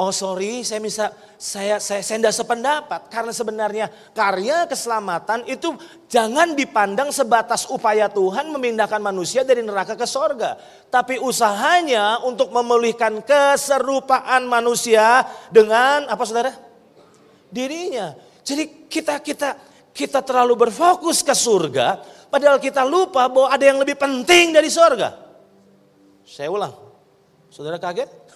Oh 0.00 0.08
sorry, 0.16 0.64
saya 0.64 0.80
bisa 0.80 1.12
saya 1.36 1.76
saya 1.76 2.00
tidak 2.00 2.32
sependapat 2.32 3.12
karena 3.12 3.36
sebenarnya 3.36 3.86
karya 4.16 4.64
keselamatan 4.64 5.44
itu 5.44 5.76
jangan 6.08 6.56
dipandang 6.56 7.12
sebatas 7.12 7.68
upaya 7.68 8.08
Tuhan 8.08 8.48
memindahkan 8.48 8.96
manusia 8.96 9.44
dari 9.44 9.60
neraka 9.60 10.00
ke 10.00 10.08
sorga, 10.08 10.56
tapi 10.88 11.20
usahanya 11.20 12.24
untuk 12.24 12.48
memulihkan 12.48 13.20
keserupaan 13.20 14.48
manusia 14.48 15.20
dengan 15.52 16.08
apa 16.08 16.24
saudara? 16.24 16.56
Dirinya. 17.52 18.16
Jadi 18.40 18.88
kita 18.88 19.20
kita 19.20 19.52
kita 19.92 20.24
terlalu 20.24 20.64
berfokus 20.64 21.20
ke 21.20 21.36
surga, 21.36 22.00
padahal 22.32 22.56
kita 22.56 22.88
lupa 22.88 23.28
bahwa 23.28 23.52
ada 23.52 23.68
yang 23.68 23.76
lebih 23.76 24.00
penting 24.00 24.56
dari 24.56 24.72
sorga. 24.72 25.12
Saya 26.24 26.48
ulang, 26.48 26.72
saudara 27.52 27.76
kaget? 27.76 28.29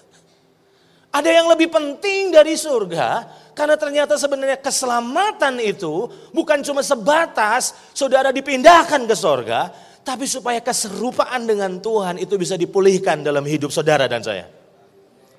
Ada 1.15 1.31
yang 1.31 1.47
lebih 1.47 1.71
penting 1.71 2.35
dari 2.35 2.59
surga 2.59 3.23
karena 3.55 3.79
ternyata 3.79 4.19
sebenarnya 4.19 4.59
keselamatan 4.59 5.63
itu 5.63 6.11
bukan 6.35 6.59
cuma 6.67 6.83
sebatas 6.83 7.71
saudara 7.95 8.35
dipindahkan 8.35 9.07
ke 9.07 9.15
surga, 9.15 9.71
tapi 10.03 10.27
supaya 10.27 10.59
keserupaan 10.59 11.47
dengan 11.47 11.79
Tuhan 11.79 12.19
itu 12.19 12.35
bisa 12.35 12.59
dipulihkan 12.59 13.23
dalam 13.23 13.47
hidup 13.47 13.71
saudara 13.71 14.11
dan 14.11 14.27
saya. 14.27 14.51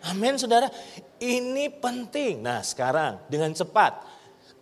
Amin 0.07 0.39
saudara, 0.39 0.71
ini 1.19 1.67
penting. 1.67 2.39
Nah 2.39 2.63
sekarang 2.63 3.27
dengan 3.27 3.51
cepat 3.51 3.99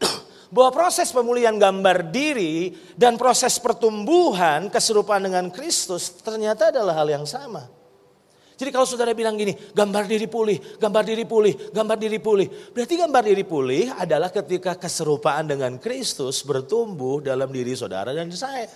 bahwa 0.54 0.74
proses 0.74 1.14
pemulihan 1.14 1.54
gambar 1.62 2.10
diri 2.10 2.74
dan 2.98 3.22
proses 3.22 3.62
pertumbuhan 3.62 4.66
keserupaan 4.74 5.30
dengan 5.30 5.54
Kristus 5.54 6.10
ternyata 6.26 6.74
adalah 6.74 7.06
hal 7.06 7.22
yang 7.22 7.30
sama. 7.30 7.83
Jadi 8.54 8.70
kalau 8.70 8.86
saudara 8.86 9.18
bilang 9.18 9.34
gini, 9.34 9.54
gambar 9.74 10.06
diri 10.06 10.30
pulih, 10.30 10.78
gambar 10.78 11.04
diri 11.04 11.26
pulih, 11.26 11.54
gambar 11.74 11.98
diri 11.98 12.20
pulih. 12.22 12.48
Berarti 12.70 12.96
gambar 12.96 13.24
diri 13.26 13.46
pulih 13.46 13.84
adalah 13.98 14.30
ketika 14.30 14.78
keserupaan 14.78 15.50
dengan 15.50 15.82
Kristus 15.82 16.46
bertumbuh 16.46 17.26
dalam 17.26 17.50
diri 17.50 17.74
saudara 17.74 18.14
dan 18.14 18.30
saya. 18.30 18.70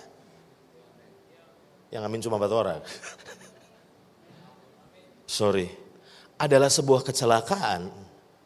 Yang 1.88 2.02
amin 2.04 2.20
cuma 2.20 2.36
empat 2.36 2.52
orang. 2.52 2.80
Sorry. 5.38 5.68
Adalah 6.38 6.70
sebuah 6.70 7.02
kecelakaan, 7.02 7.90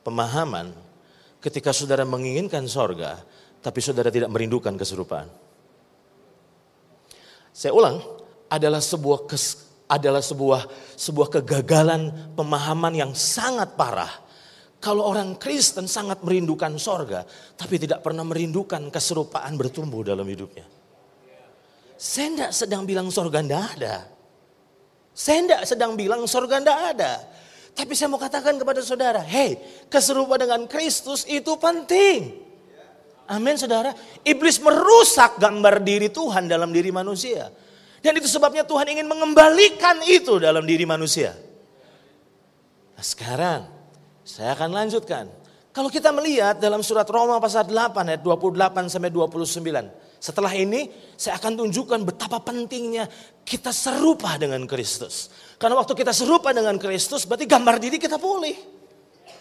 pemahaman 0.00 0.72
ketika 1.42 1.74
saudara 1.74 2.08
menginginkan 2.08 2.64
sorga, 2.70 3.20
tapi 3.60 3.84
saudara 3.84 4.08
tidak 4.08 4.32
merindukan 4.32 4.72
keserupaan. 4.78 5.28
Saya 7.52 7.76
ulang, 7.76 8.00
adalah 8.48 8.80
sebuah 8.80 9.28
kes, 9.28 9.71
adalah 9.92 10.24
sebuah 10.24 10.64
sebuah 10.96 11.28
kegagalan 11.40 12.32
pemahaman 12.32 12.96
yang 12.96 13.12
sangat 13.12 13.76
parah. 13.76 14.08
Kalau 14.82 15.06
orang 15.06 15.38
Kristen 15.38 15.86
sangat 15.86 16.24
merindukan 16.26 16.74
sorga, 16.80 17.22
tapi 17.54 17.78
tidak 17.78 18.02
pernah 18.02 18.26
merindukan 18.26 18.90
keserupaan 18.90 19.54
bertumbuh 19.54 20.02
dalam 20.02 20.26
hidupnya. 20.26 20.66
Saya 21.94 22.34
tidak 22.34 22.52
sedang 22.56 22.82
bilang 22.82 23.06
sorga 23.14 23.38
tidak 23.44 23.62
ada. 23.78 23.96
Saya 25.14 25.38
tidak 25.46 25.62
sedang 25.70 25.92
bilang 25.94 26.26
sorga 26.26 26.58
tidak 26.58 26.78
ada. 26.98 27.12
Tapi 27.72 27.92
saya 27.94 28.10
mau 28.10 28.18
katakan 28.18 28.58
kepada 28.58 28.82
saudara, 28.82 29.22
hei 29.22 29.54
keserupaan 29.86 30.42
dengan 30.42 30.62
Kristus 30.66 31.22
itu 31.30 31.54
penting. 31.62 32.42
Amin 33.30 33.54
saudara. 33.54 33.94
Iblis 34.26 34.58
merusak 34.58 35.38
gambar 35.38 35.78
diri 35.78 36.10
Tuhan 36.10 36.50
dalam 36.50 36.74
diri 36.74 36.90
manusia. 36.90 37.54
Dan 38.02 38.18
itu 38.18 38.26
sebabnya 38.26 38.66
Tuhan 38.66 38.84
ingin 38.90 39.06
mengembalikan 39.06 40.02
itu 40.02 40.42
dalam 40.42 40.66
diri 40.66 40.82
manusia. 40.82 41.38
Nah 42.98 43.04
sekarang 43.06 43.62
saya 44.26 44.58
akan 44.58 44.74
lanjutkan. 44.74 45.30
Kalau 45.72 45.88
kita 45.88 46.12
melihat 46.12 46.60
dalam 46.60 46.84
surat 46.84 47.08
Roma 47.08 47.40
pasal 47.40 47.64
8 47.64 48.12
ayat 48.12 48.20
28 48.20 48.92
sampai 48.92 49.08
29. 49.08 50.20
Setelah 50.20 50.52
ini 50.52 50.90
saya 51.16 51.40
akan 51.40 51.64
tunjukkan 51.64 52.04
betapa 52.04 52.44
pentingnya 52.44 53.08
kita 53.46 53.72
serupa 53.72 54.36
dengan 54.36 54.68
Kristus. 54.68 55.32
Karena 55.56 55.80
waktu 55.80 55.96
kita 55.96 56.12
serupa 56.12 56.52
dengan 56.52 56.76
Kristus 56.76 57.24
berarti 57.24 57.48
gambar 57.48 57.80
diri 57.80 57.96
kita 57.96 58.20
pulih. 58.20 58.54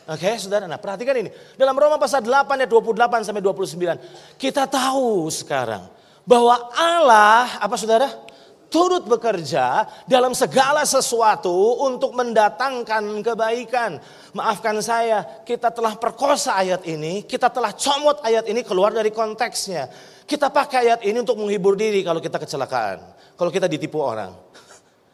Oke 0.09 0.25
okay, 0.25 0.39
saudara, 0.41 0.65
nah 0.65 0.81
perhatikan 0.81 1.13
ini. 1.19 1.29
Dalam 1.59 1.77
Roma 1.77 1.99
pasal 2.01 2.25
8 2.25 2.63
ayat 2.63 2.69
28 2.69 3.27
sampai 3.27 3.43
29. 3.43 4.37
Kita 4.39 4.65
tahu 4.65 5.29
sekarang 5.29 5.85
bahwa 6.25 6.71
Allah, 6.73 7.59
apa 7.59 7.75
saudara? 7.77 8.30
Turut 8.71 9.03
bekerja 9.03 9.83
dalam 10.07 10.31
segala 10.31 10.87
sesuatu 10.87 11.83
untuk 11.83 12.15
mendatangkan 12.15 13.19
kebaikan. 13.19 13.99
Maafkan 14.31 14.79
saya, 14.79 15.43
kita 15.43 15.69
telah 15.75 15.99
perkosa 15.99 16.55
ayat 16.55 16.87
ini, 16.87 17.27
kita 17.27 17.51
telah 17.51 17.75
comot 17.75 18.23
ayat 18.23 18.47
ini 18.47 18.63
keluar 18.63 18.95
dari 18.95 19.11
konteksnya. 19.11 19.91
Kita 20.23 20.47
pakai 20.47 20.87
ayat 20.87 20.99
ini 21.03 21.19
untuk 21.19 21.35
menghibur 21.35 21.75
diri 21.75 21.99
kalau 22.07 22.23
kita 22.23 22.39
kecelakaan, 22.39 23.03
kalau 23.35 23.51
kita 23.51 23.67
ditipu 23.67 23.99
orang. 23.99 24.31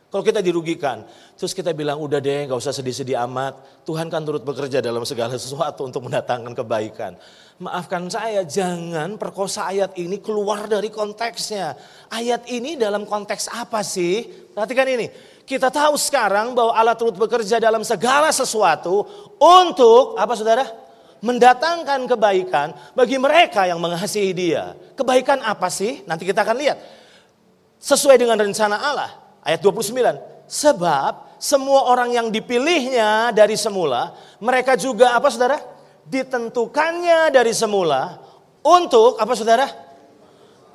Kalau 0.07 0.23
kita 0.23 0.39
dirugikan, 0.39 1.03
terus 1.35 1.51
kita 1.51 1.75
bilang 1.75 1.99
udah 1.99 2.23
deh 2.23 2.47
gak 2.47 2.55
usah 2.55 2.71
sedih-sedih 2.71 3.19
amat. 3.27 3.83
Tuhan 3.83 4.07
kan 4.07 4.23
turut 4.23 4.39
bekerja 4.39 4.79
dalam 4.79 5.03
segala 5.03 5.35
sesuatu 5.43 5.83
untuk 5.83 6.07
mendatangkan 6.07 6.55
kebaikan. 6.55 7.19
Maafkan 7.57 8.05
saya, 8.05 8.45
jangan 8.45 9.17
perkosa 9.17 9.65
ayat 9.73 9.97
ini 9.97 10.21
keluar 10.21 10.69
dari 10.69 10.93
konteksnya. 10.93 11.73
Ayat 12.05 12.45
ini 12.53 12.77
dalam 12.77 13.01
konteks 13.09 13.49
apa 13.49 13.81
sih? 13.81 14.29
Perhatikan 14.53 14.85
ini. 14.85 15.09
Kita 15.41 15.73
tahu 15.73 15.97
sekarang 15.97 16.53
bahwa 16.53 16.77
Allah 16.77 16.93
turut 16.93 17.17
bekerja 17.17 17.57
dalam 17.57 17.81
segala 17.81 18.29
sesuatu 18.29 19.09
untuk 19.41 20.13
apa 20.21 20.37
saudara? 20.37 20.69
Mendatangkan 21.17 22.05
kebaikan 22.05 22.77
bagi 22.93 23.17
mereka 23.17 23.65
yang 23.65 23.81
mengasihi 23.81 24.37
dia. 24.37 24.77
Kebaikan 24.93 25.41
apa 25.41 25.65
sih? 25.73 26.05
Nanti 26.05 26.29
kita 26.29 26.45
akan 26.45 26.61
lihat. 26.61 26.77
Sesuai 27.81 28.21
dengan 28.21 28.37
rencana 28.37 28.77
Allah. 28.77 29.17
Ayat 29.41 29.65
29. 29.65 29.97
Sebab 30.45 31.41
semua 31.41 31.89
orang 31.89 32.13
yang 32.13 32.29
dipilihnya 32.29 33.33
dari 33.33 33.57
semula, 33.57 34.13
mereka 34.37 34.77
juga 34.77 35.17
apa 35.17 35.33
saudara? 35.33 35.76
Ditentukannya 36.07 37.35
dari 37.35 37.51
semula 37.51 38.15
untuk 38.63 39.19
apa 39.19 39.33
saudara? 39.35 39.67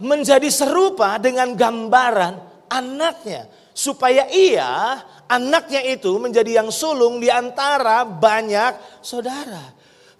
Menjadi 0.03 0.49
serupa 0.53 1.17
dengan 1.17 1.57
gambaran 1.57 2.69
anaknya. 2.69 3.49
Supaya 3.73 4.29
ia, 4.29 5.01
anaknya 5.25 5.81
itu 5.89 6.21
menjadi 6.21 6.61
yang 6.61 6.69
sulung 6.69 7.17
di 7.17 7.33
antara 7.33 8.05
banyak 8.05 9.01
saudara. 9.01 9.73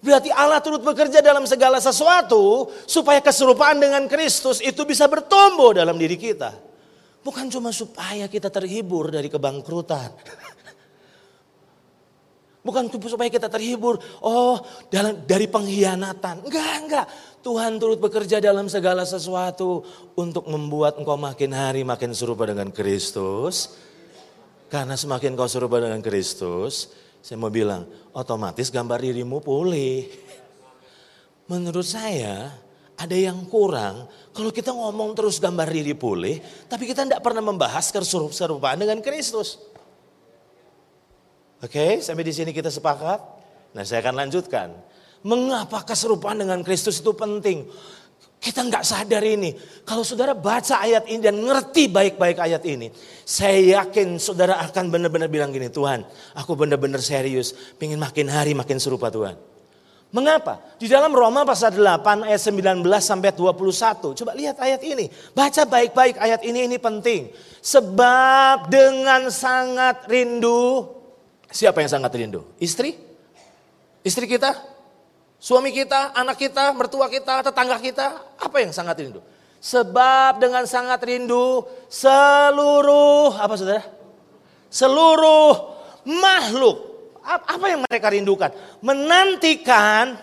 Berarti 0.03 0.33
Allah 0.33 0.59
turut 0.59 0.83
bekerja 0.83 1.23
dalam 1.23 1.47
segala 1.47 1.79
sesuatu 1.79 2.67
supaya 2.83 3.23
keserupaan 3.23 3.79
dengan 3.79 4.03
Kristus 4.11 4.59
itu 4.59 4.83
bisa 4.83 5.07
bertumbuh 5.07 5.71
dalam 5.71 5.95
diri 5.95 6.19
kita. 6.19 6.51
Bukan 7.23 7.47
cuma 7.47 7.71
supaya 7.71 8.27
kita 8.27 8.51
terhibur 8.51 9.07
dari 9.07 9.31
kebangkrutan. 9.31 10.11
Bukan 12.63 12.87
supaya 12.87 13.27
kita 13.27 13.51
terhibur, 13.51 13.99
oh 14.23 14.55
dalam, 14.87 15.27
dari 15.27 15.51
pengkhianatan. 15.51 16.47
Enggak, 16.47 16.75
enggak. 16.79 17.07
Tuhan 17.43 17.75
turut 17.75 17.99
bekerja 17.99 18.39
dalam 18.39 18.71
segala 18.71 19.03
sesuatu 19.03 19.83
untuk 20.15 20.47
membuat 20.47 20.95
engkau 20.95 21.19
makin 21.19 21.51
hari 21.51 21.83
makin 21.83 22.15
serupa 22.15 22.47
dengan 22.47 22.71
Kristus. 22.71 23.75
Karena 24.71 24.95
semakin 24.95 25.35
kau 25.35 25.45
serupa 25.51 25.83
dengan 25.83 25.99
Kristus, 25.99 26.87
saya 27.19 27.35
mau 27.35 27.51
bilang, 27.51 27.83
otomatis 28.15 28.71
gambar 28.71 29.03
dirimu 29.03 29.43
pulih. 29.43 30.07
Menurut 31.51 31.83
saya, 31.83 32.47
ada 32.95 33.17
yang 33.19 33.43
kurang. 33.51 34.07
Kalau 34.31 34.55
kita 34.55 34.71
ngomong 34.71 35.11
terus 35.19 35.37
gambar 35.37 35.67
diri 35.67 35.93
pulih, 35.99 36.39
tapi 36.71 36.87
kita 36.87 37.03
tidak 37.03 37.19
pernah 37.19 37.43
membahas 37.43 37.91
keserupaan 37.91 38.79
dengan 38.79 39.03
Kristus. 39.03 39.59
Oke, 41.63 42.03
sampai 42.03 42.27
di 42.27 42.35
sini 42.35 42.51
kita 42.51 42.67
sepakat. 42.67 43.19
Nah, 43.71 43.83
saya 43.87 44.03
akan 44.03 44.19
lanjutkan. 44.19 44.75
Mengapa 45.23 45.87
keserupaan 45.87 46.43
dengan 46.43 46.59
Kristus 46.59 46.99
itu 46.99 47.15
penting? 47.15 47.63
Kita 48.43 48.59
nggak 48.67 48.83
sadar 48.83 49.23
ini. 49.23 49.55
Kalau 49.87 50.03
saudara 50.03 50.35
baca 50.35 50.83
ayat 50.83 51.07
ini 51.07 51.23
dan 51.23 51.39
ngerti 51.39 51.87
baik-baik 51.87 52.43
ayat 52.43 52.59
ini. 52.67 52.91
Saya 53.23 53.79
yakin 53.79 54.19
saudara 54.19 54.59
akan 54.67 54.91
benar-benar 54.91 55.31
bilang 55.31 55.55
gini, 55.55 55.71
Tuhan 55.71 56.03
aku 56.35 56.59
benar-benar 56.59 56.99
serius. 56.99 57.55
Pengen 57.79 58.03
makin 58.03 58.27
hari 58.27 58.51
makin 58.51 58.83
serupa 58.83 59.07
Tuhan. 59.07 59.39
Mengapa? 60.11 60.59
Di 60.75 60.91
dalam 60.91 61.15
Roma 61.15 61.47
pasal 61.47 61.79
8 61.79 62.27
ayat 62.27 62.43
19 62.43 62.83
sampai 62.99 63.31
21. 63.31 64.11
Coba 64.11 64.35
lihat 64.35 64.59
ayat 64.59 64.83
ini. 64.83 65.07
Baca 65.31 65.63
baik-baik 65.63 66.19
ayat 66.19 66.43
ini, 66.43 66.67
ini 66.67 66.77
penting. 66.77 67.31
Sebab 67.63 68.67
dengan 68.67 69.31
sangat 69.31 70.03
rindu. 70.11 71.02
Siapa 71.53 71.85
yang 71.85 71.91
sangat 71.93 72.11
rindu? 72.17 72.41
Istri? 72.57 72.97
Istri 74.01 74.25
kita? 74.25 74.57
Suami 75.37 75.69
kita, 75.69 76.17
anak 76.17 76.41
kita, 76.41 76.73
mertua 76.73 77.05
kita, 77.13 77.45
tetangga 77.45 77.77
kita. 77.77 78.41
Apa 78.41 78.57
yang 78.65 78.73
sangat 78.73 78.97
rindu? 78.97 79.21
Sebab 79.61 80.41
dengan 80.41 80.65
sangat 80.65 80.99
rindu 81.05 81.61
seluruh, 81.87 83.37
apa 83.37 83.53
saudara? 83.53 83.85
Seluruh 84.73 85.77
makhluk 86.03 86.93
apa 87.23 87.65
yang 87.71 87.81
mereka 87.87 88.11
rindukan? 88.11 88.51
Menantikan, 88.83 90.19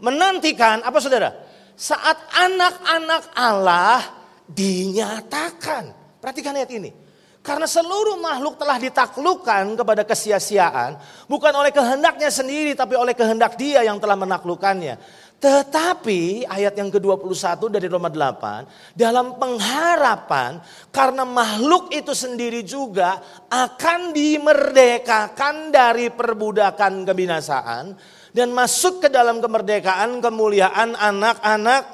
menantikan 0.00 0.80
apa 0.80 0.98
saudara? 0.98 1.30
Saat 1.76 2.16
anak-anak 2.32 3.22
Allah 3.36 4.00
dinyatakan. 4.48 5.92
Perhatikan 6.22 6.56
ayat 6.56 6.70
ini. 6.72 6.90
Karena 7.42 7.66
seluruh 7.66 8.22
makhluk 8.22 8.54
telah 8.54 8.78
ditaklukkan 8.78 9.74
kepada 9.74 10.06
kesia-siaan. 10.06 10.94
Bukan 11.26 11.50
oleh 11.50 11.74
kehendaknya 11.74 12.30
sendiri 12.30 12.78
tapi 12.78 12.94
oleh 12.94 13.18
kehendak 13.18 13.58
dia 13.58 13.82
yang 13.82 13.98
telah 13.98 14.14
menaklukkannya. 14.14 14.94
Tetapi 15.42 16.46
ayat 16.46 16.78
yang 16.78 16.86
ke-21 16.86 17.66
dari 17.66 17.90
Roma 17.90 18.06
8 18.06 18.94
dalam 18.94 19.34
pengharapan 19.42 20.62
karena 20.94 21.26
makhluk 21.26 21.90
itu 21.90 22.14
sendiri 22.14 22.62
juga 22.62 23.18
akan 23.50 24.14
dimerdekakan 24.14 25.74
dari 25.74 26.14
perbudakan 26.14 27.02
kebinasaan 27.02 27.84
dan 28.30 28.54
masuk 28.54 29.02
ke 29.02 29.10
dalam 29.10 29.42
kemerdekaan 29.42 30.22
kemuliaan 30.22 30.94
anak-anak. 30.94 31.90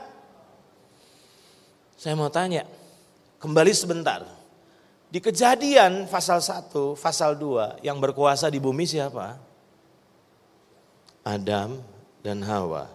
Saya 1.96 2.20
mau 2.20 2.28
tanya, 2.28 2.68
kembali 3.40 3.72
sebentar. 3.72 4.37
Di 5.08 5.24
kejadian 5.24 6.04
pasal 6.04 6.44
1, 6.44 6.68
pasal 7.00 7.32
2 7.40 7.80
yang 7.80 7.96
berkuasa 7.96 8.52
di 8.52 8.60
bumi 8.60 8.84
siapa? 8.84 9.40
Adam 11.24 11.80
dan 12.20 12.44
Hawa. 12.44 12.92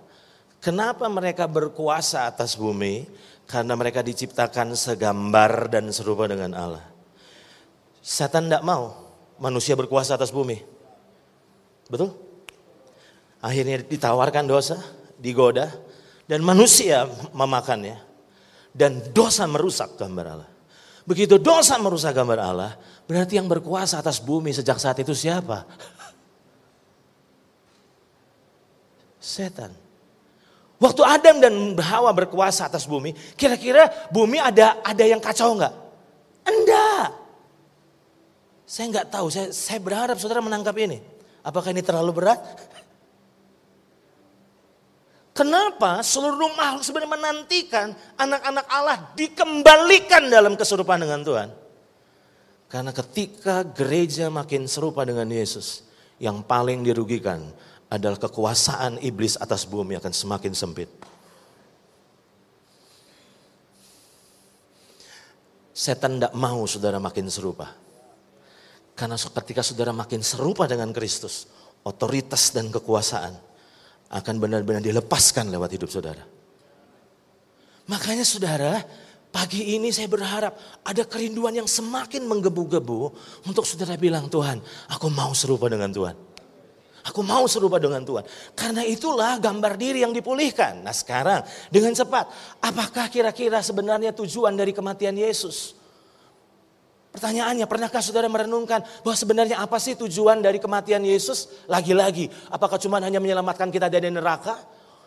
Kenapa 0.62 1.10
mereka 1.10 1.50
berkuasa 1.50 2.30
atas 2.30 2.54
bumi? 2.54 3.10
Karena 3.50 3.74
mereka 3.74 4.06
diciptakan 4.06 4.78
segambar 4.78 5.74
dan 5.74 5.90
serupa 5.90 6.30
dengan 6.30 6.54
Allah. 6.54 6.86
Setan 8.00 8.46
tidak 8.46 8.62
mau 8.62 8.94
manusia 9.42 9.74
berkuasa 9.74 10.14
atas 10.14 10.30
bumi. 10.30 10.62
Betul? 11.90 12.14
Akhirnya 13.42 13.82
ditawarkan 13.82 14.46
dosa, 14.46 14.78
digoda, 15.18 15.68
dan 16.30 16.46
manusia 16.46 17.10
memakannya. 17.34 17.98
Dan 18.70 19.02
dosa 19.12 19.50
merusak 19.50 19.98
gambar 19.98 20.26
Allah. 20.30 20.53
Begitu 21.04 21.36
dosa 21.36 21.76
merusak 21.76 22.16
gambar 22.16 22.40
Allah, 22.40 22.72
berarti 23.04 23.36
yang 23.36 23.48
berkuasa 23.52 24.00
atas 24.00 24.24
bumi 24.24 24.56
sejak 24.56 24.80
saat 24.80 24.96
itu 25.04 25.12
siapa? 25.12 25.68
Setan. 29.20 29.72
Waktu 30.80 31.02
Adam 31.04 31.36
dan 31.40 31.54
Hawa 31.80 32.12
berkuasa 32.12 32.68
atas 32.68 32.84
bumi, 32.88 33.16
kira-kira 33.40 33.88
bumi 34.12 34.40
ada 34.40 34.84
ada 34.84 35.04
yang 35.04 35.20
kacau 35.20 35.56
enggak? 35.56 35.76
Enggak. 36.44 37.08
Saya 38.68 38.86
enggak 38.92 39.08
tahu, 39.12 39.28
saya, 39.32 39.48
saya 39.52 39.80
berharap 39.80 40.20
saudara 40.20 40.44
menangkap 40.44 40.76
ini. 40.80 41.00
Apakah 41.44 41.76
ini 41.76 41.84
terlalu 41.84 42.24
berat? 42.24 42.40
Kenapa 45.34 46.06
seluruh 46.06 46.54
makhluk 46.54 46.86
sebenarnya 46.86 47.14
menantikan 47.18 47.88
anak-anak 48.22 48.66
Allah 48.70 48.98
dikembalikan 49.18 50.30
dalam 50.30 50.54
keserupaan 50.54 51.02
dengan 51.02 51.26
Tuhan? 51.26 51.50
Karena 52.70 52.94
ketika 52.94 53.66
gereja 53.66 54.30
makin 54.30 54.70
serupa 54.70 55.02
dengan 55.02 55.26
Yesus, 55.26 55.90
yang 56.22 56.46
paling 56.46 56.86
dirugikan 56.86 57.50
adalah 57.90 58.22
kekuasaan 58.22 59.02
iblis 59.02 59.34
atas 59.42 59.66
bumi 59.66 59.98
akan 59.98 60.14
semakin 60.14 60.54
sempit. 60.54 60.90
Setan 65.74 66.22
tidak 66.22 66.38
mau 66.38 66.62
saudara 66.70 67.02
makin 67.02 67.26
serupa. 67.34 67.74
Karena 68.94 69.18
ketika 69.18 69.66
saudara 69.66 69.90
makin 69.90 70.22
serupa 70.22 70.70
dengan 70.70 70.94
Kristus, 70.94 71.50
otoritas 71.82 72.54
dan 72.54 72.70
kekuasaan 72.70 73.53
akan 74.14 74.36
benar-benar 74.38 74.86
dilepaskan 74.86 75.50
lewat 75.50 75.74
hidup 75.74 75.90
saudara. 75.90 76.22
Makanya 77.90 78.24
saudara, 78.24 78.80
pagi 79.34 79.76
ini 79.76 79.90
saya 79.90 80.06
berharap 80.06 80.54
ada 80.86 81.04
kerinduan 81.04 81.58
yang 81.58 81.68
semakin 81.68 82.24
menggebu-gebu 82.30 83.02
untuk 83.50 83.66
saudara 83.66 83.98
bilang, 83.98 84.30
Tuhan, 84.30 84.62
aku 84.94 85.10
mau 85.10 85.34
serupa 85.34 85.68
dengan 85.68 85.90
Tuhan. 85.90 86.16
Aku 87.04 87.20
mau 87.20 87.44
serupa 87.52 87.84
dengan 87.84 88.00
Tuhan. 88.08 88.24
Karena 88.56 88.80
itulah 88.88 89.36
gambar 89.36 89.76
diri 89.76 90.08
yang 90.08 90.16
dipulihkan. 90.16 90.88
Nah 90.88 90.96
sekarang 90.96 91.44
dengan 91.68 91.92
cepat. 91.92 92.32
Apakah 92.64 93.12
kira-kira 93.12 93.60
sebenarnya 93.60 94.16
tujuan 94.16 94.56
dari 94.56 94.72
kematian 94.72 95.12
Yesus? 95.20 95.76
Pertanyaannya, 97.14 97.70
pernahkah 97.70 98.02
saudara 98.02 98.26
merenungkan 98.26 98.82
bahwa 99.06 99.14
sebenarnya 99.14 99.62
apa 99.62 99.78
sih 99.78 99.94
tujuan 99.94 100.42
dari 100.42 100.58
kematian 100.58 101.06
Yesus? 101.06 101.46
Lagi-lagi, 101.70 102.26
apakah 102.50 102.82
cuma 102.82 102.98
hanya 102.98 103.22
menyelamatkan 103.22 103.70
kita 103.70 103.86
dari 103.86 104.10
neraka? 104.10 104.58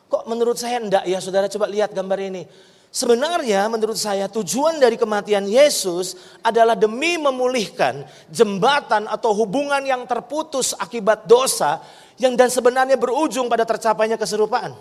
Kok 0.07 0.31
menurut 0.31 0.55
saya 0.55 0.79
enggak 0.79 1.03
ya 1.03 1.19
saudara 1.19 1.51
coba 1.51 1.67
lihat 1.67 1.91
gambar 1.91 2.19
ini. 2.23 2.47
Sebenarnya 2.95 3.67
menurut 3.67 3.99
saya 3.99 4.31
tujuan 4.31 4.79
dari 4.79 4.95
kematian 4.95 5.51
Yesus 5.51 6.15
adalah 6.47 6.79
demi 6.79 7.19
memulihkan 7.19 8.07
jembatan 8.31 9.11
atau 9.11 9.35
hubungan 9.35 9.83
yang 9.83 10.07
terputus 10.07 10.73
akibat 10.79 11.27
dosa 11.27 11.83
yang 12.23 12.39
dan 12.39 12.49
sebenarnya 12.49 12.97
berujung 12.97 13.51
pada 13.51 13.67
tercapainya 13.69 14.17
keserupaan. 14.17 14.73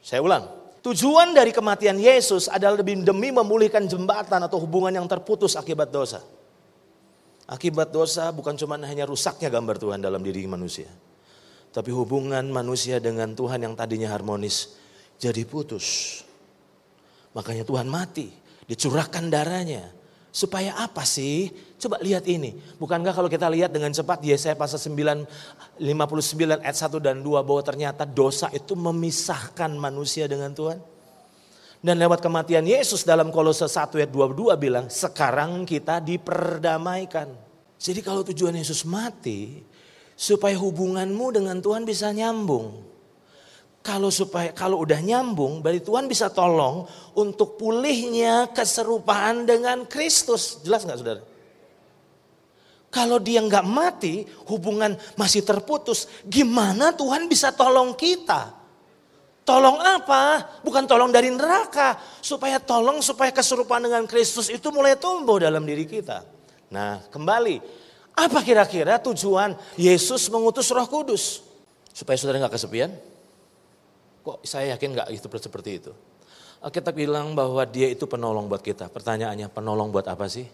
Saya 0.00 0.22
ulang, 0.22 0.55
tujuan 0.86 1.34
dari 1.34 1.50
kematian 1.50 1.98
Yesus 1.98 2.46
adalah 2.46 2.78
demi 2.78 3.34
memulihkan 3.34 3.90
jembatan 3.90 4.46
atau 4.46 4.62
hubungan 4.62 4.94
yang 4.94 5.06
terputus 5.10 5.58
akibat 5.58 5.90
dosa. 5.90 6.22
Akibat 7.46 7.90
dosa 7.90 8.30
bukan 8.30 8.54
cuma 8.54 8.78
hanya 8.78 9.06
rusaknya 9.06 9.50
gambar 9.50 9.78
Tuhan 9.82 9.98
dalam 9.98 10.22
diri 10.22 10.46
manusia. 10.46 10.90
Tapi 11.74 11.90
hubungan 11.90 12.46
manusia 12.50 13.02
dengan 13.02 13.34
Tuhan 13.34 13.66
yang 13.66 13.74
tadinya 13.74 14.14
harmonis 14.14 14.78
jadi 15.18 15.42
putus. 15.42 16.22
Makanya 17.34 17.66
Tuhan 17.66 17.90
mati, 17.90 18.32
dicurahkan 18.64 19.28
darahnya 19.28 19.95
Supaya 20.36 20.76
apa 20.76 21.00
sih? 21.08 21.48
Coba 21.80 21.96
lihat 22.04 22.28
ini. 22.28 22.52
Bukankah 22.76 23.16
kalau 23.16 23.24
kita 23.24 23.48
lihat 23.48 23.72
dengan 23.72 23.88
cepat 23.88 24.20
Yesaya 24.20 24.52
pasal 24.52 24.76
9, 24.76 25.24
59 25.80 26.60
ayat 26.60 26.76
1 26.76 27.00
dan 27.00 27.24
2 27.24 27.40
bahwa 27.40 27.62
ternyata 27.64 28.04
dosa 28.04 28.52
itu 28.52 28.76
memisahkan 28.76 29.72
manusia 29.80 30.28
dengan 30.28 30.52
Tuhan? 30.52 30.76
Dan 31.80 31.96
lewat 31.96 32.20
kematian 32.20 32.68
Yesus 32.68 33.00
dalam 33.08 33.32
kolose 33.32 33.64
1 33.64 33.96
ayat 33.96 34.12
22 34.12 34.52
bilang, 34.60 34.92
sekarang 34.92 35.64
kita 35.64 36.04
diperdamaikan. 36.04 37.32
Jadi 37.80 38.04
kalau 38.04 38.20
tujuan 38.20 38.60
Yesus 38.60 38.84
mati, 38.84 39.64
supaya 40.12 40.52
hubunganmu 40.60 41.32
dengan 41.32 41.64
Tuhan 41.64 41.88
bisa 41.88 42.12
nyambung. 42.12 42.84
Kalau 43.86 44.10
supaya 44.10 44.50
kalau 44.50 44.82
udah 44.82 44.98
nyambung, 44.98 45.62
berarti 45.62 45.86
Tuhan 45.86 46.10
bisa 46.10 46.26
tolong 46.26 46.90
untuk 47.14 47.54
pulihnya 47.54 48.50
keserupaan 48.50 49.46
dengan 49.46 49.86
Kristus. 49.86 50.58
Jelas 50.66 50.82
nggak 50.82 50.98
saudara? 50.98 51.22
Kalau 52.90 53.22
dia 53.22 53.38
nggak 53.38 53.62
mati, 53.62 54.26
hubungan 54.50 54.98
masih 55.14 55.46
terputus. 55.46 56.10
Gimana 56.26 56.98
Tuhan 56.98 57.30
bisa 57.30 57.54
tolong 57.54 57.94
kita? 57.94 58.58
Tolong 59.46 59.78
apa? 59.78 60.42
Bukan 60.66 60.90
tolong 60.90 61.14
dari 61.14 61.30
neraka. 61.30 61.94
Supaya 62.18 62.58
tolong 62.58 62.98
supaya 62.98 63.30
keserupaan 63.30 63.86
dengan 63.86 64.02
Kristus 64.10 64.50
itu 64.50 64.66
mulai 64.74 64.98
tumbuh 64.98 65.38
dalam 65.38 65.62
diri 65.62 65.86
kita. 65.86 66.26
Nah 66.74 67.06
kembali, 67.06 67.62
apa 68.18 68.42
kira-kira 68.42 68.98
tujuan 68.98 69.54
Yesus 69.78 70.26
mengutus 70.26 70.74
roh 70.74 70.90
kudus? 70.90 71.46
Supaya 71.94 72.18
saudara 72.18 72.42
nggak 72.42 72.58
kesepian? 72.58 72.90
Kok 74.26 74.42
saya 74.42 74.74
yakin 74.74 74.90
nggak 74.90 75.08
itu 75.14 75.26
seperti 75.38 75.70
itu? 75.78 75.94
Kita 76.58 76.90
bilang 76.90 77.38
bahwa 77.38 77.62
dia 77.62 77.86
itu 77.86 78.10
penolong 78.10 78.50
buat 78.50 78.58
kita. 78.58 78.90
Pertanyaannya 78.90 79.46
penolong 79.54 79.94
buat 79.94 80.10
apa 80.10 80.26
sih? 80.26 80.50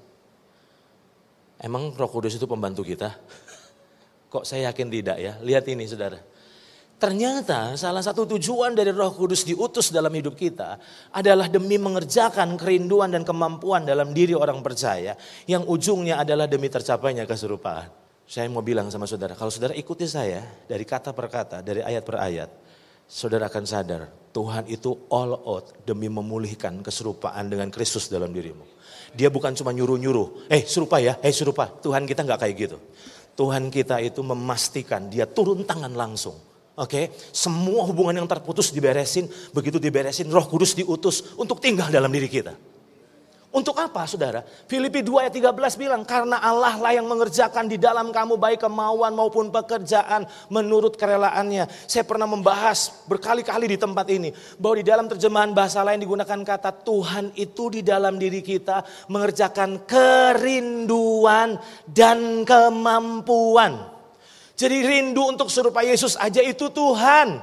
Emang 1.57 1.89
roh 1.97 2.11
kudus 2.13 2.37
itu 2.37 2.45
pembantu 2.45 2.85
kita? 2.85 3.17
Kok 4.33 4.45
saya 4.45 4.69
yakin 4.69 4.93
tidak 4.93 5.17
ya? 5.17 5.41
Lihat 5.41 5.65
ini 5.73 5.89
saudara. 5.89 6.21
Ternyata 7.01 7.75
salah 7.75 7.99
satu 7.99 8.31
tujuan 8.31 8.79
dari 8.79 8.95
Roh 8.95 9.11
Kudus 9.11 9.43
diutus 9.43 9.91
dalam 9.91 10.15
hidup 10.15 10.39
kita 10.39 10.79
adalah 11.11 11.51
demi 11.51 11.75
mengerjakan 11.75 12.55
kerinduan 12.55 13.11
dan 13.11 13.27
kemampuan 13.27 13.83
dalam 13.83 14.15
diri 14.15 14.39
orang 14.39 14.63
percaya 14.63 15.19
yang 15.51 15.67
ujungnya 15.67 16.23
adalah 16.23 16.47
demi 16.47 16.71
tercapainya 16.71 17.27
keserupaan. 17.27 17.91
Saya 18.23 18.47
mau 18.47 18.63
bilang 18.63 18.87
sama 18.87 19.11
saudara, 19.11 19.35
kalau 19.35 19.51
saudara 19.51 19.75
ikuti 19.75 20.07
saya 20.07 20.47
dari 20.71 20.87
kata 20.87 21.11
per 21.11 21.27
kata, 21.27 21.59
dari 21.59 21.83
ayat 21.83 22.07
per 22.07 22.23
ayat, 22.23 22.51
saudara 23.13 23.53
akan 23.53 23.65
sadar 23.69 24.03
Tuhan 24.33 24.65
itu 24.73 24.97
all 25.13 25.37
out 25.45 25.85
demi 25.85 26.09
memulihkan 26.09 26.81
keserupaan 26.81 27.53
dengan 27.53 27.69
Kristus 27.69 28.09
dalam 28.09 28.33
dirimu. 28.33 28.65
Dia 29.13 29.29
bukan 29.29 29.53
cuma 29.53 29.77
nyuruh-nyuruh, 29.77 30.49
eh 30.49 30.65
serupa 30.65 30.97
ya, 30.97 31.21
eh 31.21 31.31
serupa. 31.37 31.69
Tuhan 31.69 32.09
kita 32.09 32.25
nggak 32.25 32.41
kayak 32.41 32.55
gitu. 32.57 32.81
Tuhan 33.37 33.69
kita 33.69 34.01
itu 34.01 34.25
memastikan 34.25 35.13
dia 35.13 35.29
turun 35.29 35.69
tangan 35.69 35.93
langsung. 35.93 36.41
Oke, 36.73 36.89
okay? 36.89 37.05
semua 37.37 37.85
hubungan 37.85 38.25
yang 38.25 38.29
terputus 38.29 38.73
diberesin, 38.73 39.29
begitu 39.53 39.77
diberesin 39.77 40.33
roh 40.33 40.49
kudus 40.49 40.73
diutus 40.73 41.37
untuk 41.37 41.61
tinggal 41.61 41.93
dalam 41.93 42.09
diri 42.09 42.33
kita. 42.33 42.57
Untuk 43.53 43.77
apa 43.77 44.09
saudara? 44.09 44.41
Filipi 44.65 45.05
2 45.05 45.29
ayat 45.29 45.37
13 45.37 45.77
bilang, 45.77 46.09
karena 46.09 46.41
Allah 46.41 46.73
lah 46.81 46.97
yang 46.97 47.05
mengerjakan 47.05 47.69
di 47.69 47.77
dalam 47.77 48.09
kamu 48.09 48.41
baik 48.41 48.65
kemauan 48.65 49.13
maupun 49.13 49.53
pekerjaan 49.53 50.25
menurut 50.49 50.97
kerelaannya. 50.97 51.69
Saya 51.85 52.09
pernah 52.09 52.25
membahas 52.25 53.05
berkali-kali 53.05 53.69
di 53.69 53.77
tempat 53.77 54.09
ini, 54.09 54.33
bahwa 54.57 54.81
di 54.81 54.85
dalam 54.89 55.05
terjemahan 55.05 55.53
bahasa 55.53 55.85
lain 55.85 56.01
digunakan 56.01 56.41
kata 56.41 56.81
Tuhan 56.81 57.37
itu 57.37 57.69
di 57.69 57.85
dalam 57.85 58.17
diri 58.17 58.41
kita 58.41 58.89
mengerjakan 59.13 59.85
kerinduan 59.85 61.61
dan 61.85 62.49
kemampuan. 62.49 63.85
Jadi 64.57 64.81
rindu 64.81 65.29
untuk 65.29 65.53
serupa 65.53 65.85
Yesus 65.85 66.17
aja 66.17 66.41
itu 66.41 66.73
Tuhan. 66.73 67.37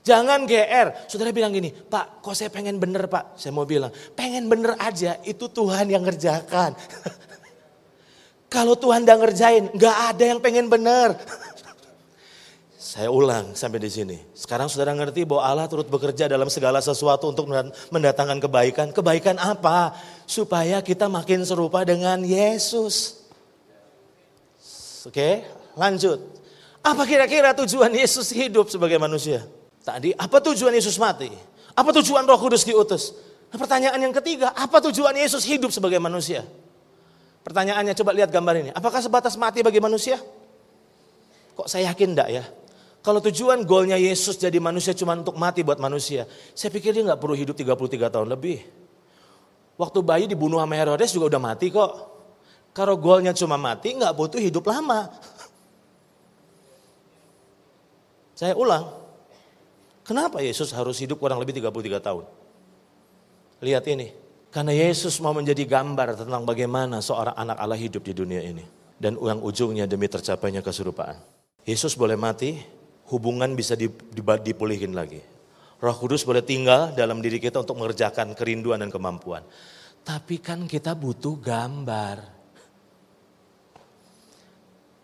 Jangan 0.00 0.48
GR. 0.48 0.88
Saudara 1.06 1.28
bilang 1.28 1.52
gini, 1.52 1.68
Pak 1.68 2.24
kok 2.24 2.32
saya 2.32 2.48
pengen 2.48 2.80
bener 2.80 3.04
Pak? 3.04 3.36
Saya 3.36 3.52
mau 3.52 3.68
bilang, 3.68 3.92
pengen 4.16 4.48
bener 4.48 4.72
aja 4.80 5.20
itu 5.28 5.44
Tuhan 5.52 5.92
yang 5.92 6.00
ngerjakan. 6.00 6.72
Kalau 8.54 8.74
Tuhan 8.74 9.06
udah 9.06 9.18
ngerjain, 9.20 9.70
gak 9.76 9.96
ada 10.16 10.24
yang 10.26 10.40
pengen 10.42 10.66
bener. 10.66 11.14
Saya 12.90 13.06
ulang 13.06 13.54
sampai 13.54 13.78
di 13.78 13.86
sini. 13.86 14.18
Sekarang 14.34 14.66
saudara 14.66 14.90
ngerti 14.90 15.22
bahwa 15.22 15.46
Allah 15.46 15.70
turut 15.70 15.86
bekerja 15.86 16.26
dalam 16.26 16.50
segala 16.50 16.82
sesuatu 16.82 17.30
untuk 17.30 17.46
mendatangkan 17.94 18.42
kebaikan. 18.42 18.86
Kebaikan 18.90 19.38
apa? 19.38 19.94
Supaya 20.26 20.82
kita 20.82 21.06
makin 21.06 21.46
serupa 21.46 21.86
dengan 21.86 22.18
Yesus. 22.26 23.22
Oke, 25.06 25.46
lanjut. 25.78 26.18
Apa 26.82 27.06
kira-kira 27.06 27.54
tujuan 27.62 27.94
Yesus 27.94 28.34
hidup 28.34 28.66
sebagai 28.66 28.98
manusia? 28.98 29.46
Tadi 29.80 30.12
apa 30.12 30.44
tujuan 30.44 30.76
Yesus 30.76 31.00
mati? 31.00 31.32
Apa 31.72 31.88
tujuan 32.00 32.28
Roh 32.28 32.36
Kudus 32.36 32.68
diutus? 32.68 33.16
Nah, 33.50 33.58
pertanyaan 33.58 33.98
yang 33.98 34.14
ketiga, 34.14 34.54
apa 34.54 34.78
tujuan 34.90 35.10
Yesus 35.16 35.42
hidup 35.42 35.74
sebagai 35.74 35.98
manusia? 35.98 36.46
Pertanyaannya 37.40 37.96
coba 37.96 38.12
lihat 38.12 38.30
gambar 38.30 38.54
ini. 38.62 38.70
Apakah 38.76 39.00
sebatas 39.00 39.34
mati 39.40 39.64
bagi 39.64 39.80
manusia? 39.80 40.20
Kok 41.56 41.66
saya 41.66 41.88
yakin 41.90 42.12
enggak 42.12 42.28
ya? 42.30 42.44
Kalau 43.00 43.16
tujuan 43.24 43.64
goalnya 43.64 43.96
Yesus 43.96 44.36
jadi 44.36 44.60
manusia 44.60 44.92
cuma 44.92 45.16
untuk 45.16 45.40
mati 45.40 45.64
buat 45.64 45.80
manusia. 45.80 46.28
Saya 46.52 46.68
pikir 46.68 46.92
dia 46.92 47.00
nggak 47.00 47.16
perlu 47.16 47.32
hidup 47.32 47.56
33 47.56 48.12
tahun 48.12 48.28
lebih. 48.28 48.60
Waktu 49.80 49.98
bayi 50.04 50.28
dibunuh 50.28 50.60
sama 50.60 50.76
Herodes 50.76 51.08
juga 51.16 51.32
udah 51.32 51.40
mati 51.40 51.72
kok. 51.72 51.92
Kalau 52.76 53.00
goalnya 53.00 53.32
cuma 53.32 53.56
mati 53.56 53.96
nggak 53.96 54.12
butuh 54.12 54.36
hidup 54.36 54.68
lama. 54.68 55.08
Saya 58.38 58.52
ulang, 58.52 58.99
Kenapa 60.10 60.42
Yesus 60.42 60.74
harus 60.74 60.98
hidup 60.98 61.22
kurang 61.22 61.38
lebih 61.38 61.54
33 61.54 62.02
tahun? 62.02 62.26
Lihat 63.62 63.86
ini. 63.94 64.10
Karena 64.50 64.74
Yesus 64.74 65.22
mau 65.22 65.30
menjadi 65.30 65.62
gambar 65.62 66.26
tentang 66.26 66.42
bagaimana 66.42 66.98
seorang 66.98 67.38
anak 67.38 67.54
Allah 67.54 67.78
hidup 67.78 68.02
di 68.02 68.10
dunia 68.10 68.42
ini. 68.42 68.66
Dan 68.98 69.14
yang 69.22 69.38
ujungnya 69.38 69.86
demi 69.86 70.10
tercapainya 70.10 70.66
keserupaan. 70.66 71.14
Yesus 71.62 71.94
boleh 71.94 72.18
mati, 72.18 72.58
hubungan 73.06 73.54
bisa 73.54 73.78
dipulihkan 74.18 74.90
lagi. 74.98 75.22
Roh 75.78 75.94
Kudus 75.94 76.26
boleh 76.26 76.42
tinggal 76.42 76.90
dalam 76.90 77.22
diri 77.22 77.38
kita 77.38 77.62
untuk 77.62 77.78
mengerjakan 77.78 78.34
kerinduan 78.34 78.82
dan 78.82 78.90
kemampuan. 78.90 79.46
Tapi 80.02 80.42
kan 80.42 80.66
kita 80.66 80.98
butuh 80.98 81.38
gambar. 81.38 82.42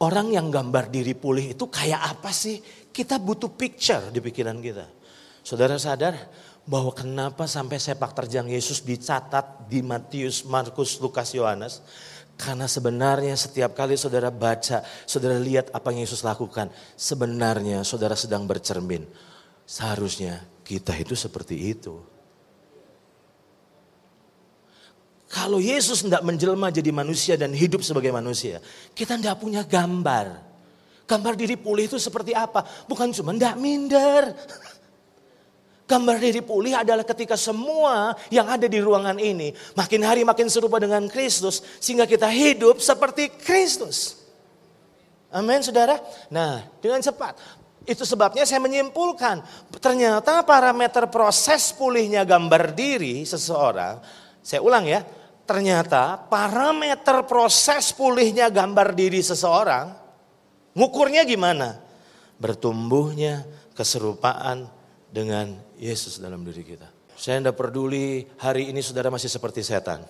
Orang 0.02 0.34
yang 0.34 0.50
gambar 0.50 0.90
diri 0.90 1.14
pulih 1.14 1.54
itu 1.54 1.70
kayak 1.70 2.18
apa 2.18 2.34
sih? 2.34 2.58
Kita 2.96 3.20
butuh 3.20 3.52
picture 3.52 4.08
di 4.08 4.24
pikiran 4.24 4.56
kita. 4.56 4.88
Saudara 5.44 5.76
sadar 5.76 6.16
bahwa 6.64 6.96
kenapa 6.96 7.44
sampai 7.44 7.76
sepak 7.76 8.16
terjang 8.16 8.48
Yesus 8.48 8.80
dicatat 8.80 9.68
di 9.68 9.84
Matius, 9.84 10.48
Markus, 10.48 10.96
Lukas, 10.96 11.36
Yohanes? 11.36 11.84
Karena 12.40 12.64
sebenarnya 12.64 13.36
setiap 13.36 13.76
kali 13.76 14.00
saudara 14.00 14.32
baca, 14.32 14.80
saudara 15.04 15.36
lihat 15.36 15.68
apa 15.76 15.92
yang 15.92 16.08
Yesus 16.08 16.24
lakukan, 16.24 16.72
sebenarnya 16.96 17.84
saudara 17.84 18.16
sedang 18.16 18.48
bercermin. 18.48 19.04
Seharusnya 19.68 20.40
kita 20.64 20.96
itu 20.96 21.12
seperti 21.12 21.76
itu. 21.76 22.00
Kalau 25.28 25.60
Yesus 25.60 26.00
tidak 26.00 26.24
menjelma 26.24 26.72
jadi 26.72 26.88
manusia 26.96 27.36
dan 27.36 27.52
hidup 27.52 27.84
sebagai 27.84 28.08
manusia, 28.08 28.64
kita 28.96 29.20
tidak 29.20 29.36
punya 29.36 29.60
gambar. 29.68 30.55
Gambar 31.06 31.38
diri 31.38 31.54
pulih 31.54 31.86
itu 31.86 32.02
seperti 32.02 32.34
apa? 32.34 32.66
Bukan 32.90 33.14
cuma 33.14 33.30
tidak 33.30 33.54
minder. 33.62 34.34
Gambar 35.86 36.18
diri 36.18 36.42
pulih 36.42 36.74
adalah 36.74 37.06
ketika 37.06 37.38
semua 37.38 38.18
yang 38.26 38.50
ada 38.50 38.66
di 38.66 38.82
ruangan 38.82 39.22
ini 39.22 39.54
makin 39.78 40.02
hari 40.02 40.26
makin 40.26 40.50
serupa 40.50 40.82
dengan 40.82 41.06
Kristus 41.06 41.62
sehingga 41.78 42.10
kita 42.10 42.26
hidup 42.26 42.82
seperti 42.82 43.30
Kristus. 43.30 44.18
Amin 45.30 45.62
saudara. 45.62 46.02
Nah 46.26 46.66
dengan 46.82 46.98
cepat. 46.98 47.38
Itu 47.86 48.02
sebabnya 48.02 48.42
saya 48.42 48.58
menyimpulkan 48.66 49.46
ternyata 49.78 50.42
parameter 50.42 51.06
proses 51.06 51.70
pulihnya 51.70 52.26
gambar 52.26 52.74
diri 52.74 53.22
seseorang. 53.22 54.02
Saya 54.42 54.66
ulang 54.66 54.90
ya. 54.90 55.06
Ternyata 55.46 56.18
parameter 56.26 57.22
proses 57.30 57.94
pulihnya 57.94 58.50
gambar 58.50 58.90
diri 58.90 59.22
seseorang. 59.22 60.05
Ngukurnya 60.76 61.24
gimana? 61.24 61.80
Bertumbuhnya 62.36 63.48
keserupaan 63.72 64.68
dengan 65.08 65.56
Yesus 65.80 66.20
dalam 66.20 66.44
diri 66.44 66.60
kita. 66.60 66.84
Saya 67.16 67.40
tidak 67.40 67.56
peduli 67.56 68.28
hari 68.36 68.68
ini 68.68 68.84
saudara 68.84 69.08
masih 69.08 69.32
seperti 69.32 69.64
setan. 69.64 70.04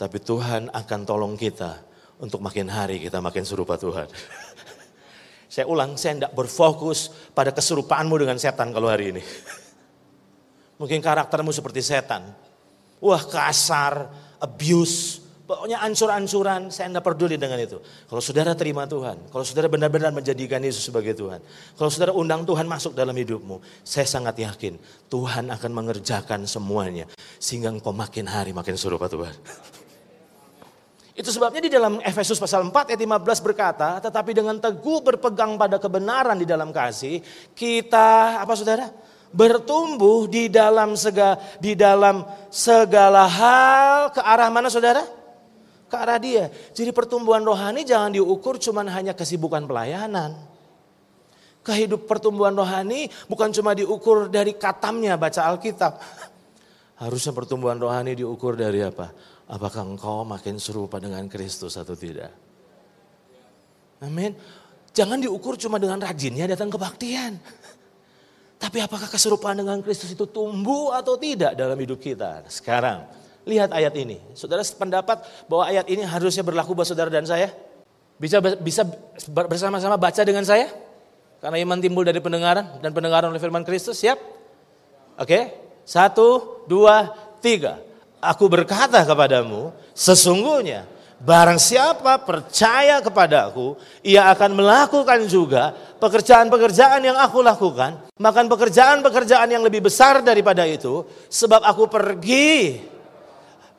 Tapi 0.00 0.18
Tuhan 0.24 0.72
akan 0.72 1.00
tolong 1.04 1.36
kita 1.36 1.84
untuk 2.16 2.40
makin 2.40 2.72
hari 2.72 2.96
kita 2.96 3.20
makin 3.20 3.44
serupa 3.44 3.76
Tuhan. 3.76 4.08
saya 5.52 5.68
ulang, 5.68 6.00
saya 6.00 6.16
tidak 6.16 6.32
berfokus 6.32 7.12
pada 7.36 7.52
keserupaanmu 7.52 8.16
dengan 8.16 8.40
setan 8.40 8.72
kalau 8.72 8.88
hari 8.88 9.12
ini. 9.12 9.22
Mungkin 10.80 11.00
karaktermu 11.04 11.52
seperti 11.52 11.84
setan. 11.84 12.32
Wah 13.04 13.20
kasar, 13.20 14.08
abuse, 14.40 15.25
pokoknya 15.46 15.78
ancur-ancuran, 15.80 16.68
saya 16.74 16.90
tidak 16.90 17.06
peduli 17.06 17.38
dengan 17.38 17.62
itu. 17.62 17.78
Kalau 18.10 18.18
saudara 18.18 18.52
terima 18.58 18.84
Tuhan, 18.84 19.30
kalau 19.30 19.46
saudara 19.46 19.70
benar-benar 19.70 20.10
menjadikan 20.10 20.58
Yesus 20.58 20.90
sebagai 20.90 21.14
Tuhan, 21.14 21.38
kalau 21.78 21.88
saudara 21.88 22.12
undang 22.12 22.42
Tuhan 22.42 22.66
masuk 22.66 22.92
dalam 22.92 23.14
hidupmu, 23.14 23.62
saya 23.86 24.04
sangat 24.04 24.42
yakin 24.42 24.74
Tuhan 25.06 25.48
akan 25.54 25.70
mengerjakan 25.70 26.44
semuanya. 26.50 27.06
Sehingga 27.38 27.70
engkau 27.70 27.94
makin 27.94 28.26
hari 28.26 28.50
makin 28.50 28.74
serupa 28.74 29.06
Tuhan. 29.06 29.32
Itu 31.16 31.32
sebabnya 31.32 31.64
di 31.64 31.72
dalam 31.72 31.96
Efesus 32.04 32.36
pasal 32.36 32.60
4 32.68 32.92
ayat 32.92 33.00
15 33.00 33.40
berkata, 33.40 33.96
tetapi 34.04 34.36
dengan 34.36 34.60
teguh 34.60 35.00
berpegang 35.00 35.56
pada 35.56 35.80
kebenaran 35.80 36.36
di 36.36 36.44
dalam 36.44 36.68
kasih, 36.76 37.24
kita 37.56 38.36
apa 38.36 38.52
saudara? 38.52 38.92
Bertumbuh 39.32 40.28
di 40.28 40.52
dalam 40.52 40.92
segala 40.92 41.40
di 41.56 41.72
dalam 41.72 42.20
segala 42.52 43.24
hal 43.24 44.12
ke 44.12 44.20
arah 44.20 44.52
mana 44.52 44.68
saudara? 44.68 45.25
Ke 45.96 46.04
arah 46.04 46.20
dia. 46.20 46.52
Jadi 46.76 46.92
pertumbuhan 46.92 47.40
rohani 47.40 47.80
jangan 47.80 48.12
diukur 48.12 48.60
cuma 48.60 48.84
hanya 48.84 49.16
kesibukan 49.16 49.64
pelayanan. 49.64 50.36
Kehidup 51.64 52.04
pertumbuhan 52.04 52.52
rohani 52.52 53.08
bukan 53.32 53.48
cuma 53.48 53.72
diukur 53.72 54.28
dari 54.28 54.52
katamnya 54.60 55.16
baca 55.16 55.48
Alkitab. 55.48 55.96
Harusnya 57.02 57.32
pertumbuhan 57.32 57.80
rohani 57.80 58.12
diukur 58.12 58.60
dari 58.60 58.84
apa? 58.84 59.08
Apakah 59.48 59.88
engkau 59.88 60.20
makin 60.28 60.60
serupa 60.60 61.00
dengan 61.00 61.24
Kristus 61.32 61.80
atau 61.80 61.96
tidak? 61.96 62.28
Amin. 64.04 64.36
Jangan 64.92 65.16
diukur 65.16 65.56
cuma 65.56 65.80
dengan 65.80 65.96
rajinnya 66.04 66.44
datang 66.44 66.68
kebaktian. 66.68 67.40
Tapi 68.62 68.84
apakah 68.84 69.08
keserupaan 69.08 69.64
dengan 69.64 69.80
Kristus 69.80 70.12
itu 70.12 70.28
tumbuh 70.28 70.92
atau 70.92 71.16
tidak 71.16 71.56
dalam 71.56 71.76
hidup 71.80 71.96
kita? 71.96 72.44
Sekarang, 72.52 73.08
lihat 73.46 73.70
ayat 73.70 73.94
ini. 73.94 74.18
Saudara 74.34 74.60
pendapat 74.66 75.22
bahwa 75.46 75.64
ayat 75.70 75.86
ini 75.86 76.02
harusnya 76.02 76.42
berlaku 76.42 76.74
buat 76.74 76.84
saudara 76.84 77.08
dan 77.08 77.24
saya? 77.24 77.54
Bisa 78.18 78.42
bisa 78.42 78.82
bersama-sama 79.30 79.94
baca 79.94 80.20
dengan 80.26 80.42
saya? 80.42 80.66
Karena 81.38 81.62
iman 81.62 81.78
timbul 81.78 82.02
dari 82.02 82.18
pendengaran 82.18 82.82
dan 82.82 82.90
pendengaran 82.90 83.30
oleh 83.30 83.38
firman 83.38 83.62
Kristus, 83.62 84.02
siap? 84.02 84.18
Oke, 85.16 85.54
satu, 85.86 86.60
dua, 86.66 87.14
tiga. 87.38 87.78
Aku 88.18 88.50
berkata 88.50 89.06
kepadamu, 89.06 89.70
sesungguhnya 89.94 90.88
barang 91.22 91.60
siapa 91.60 92.18
percaya 92.24 92.98
kepadaku, 92.98 93.78
ia 94.02 94.26
akan 94.32 94.58
melakukan 94.58 95.28
juga 95.30 95.76
pekerjaan-pekerjaan 96.02 97.04
yang 97.04 97.16
aku 97.20 97.44
lakukan, 97.44 98.10
makan 98.18 98.50
pekerjaan-pekerjaan 98.50 99.48
yang 99.48 99.62
lebih 99.62 99.86
besar 99.86 100.24
daripada 100.24 100.66
itu, 100.66 101.06
sebab 101.30 101.62
aku 101.62 101.86
pergi. 101.86 102.82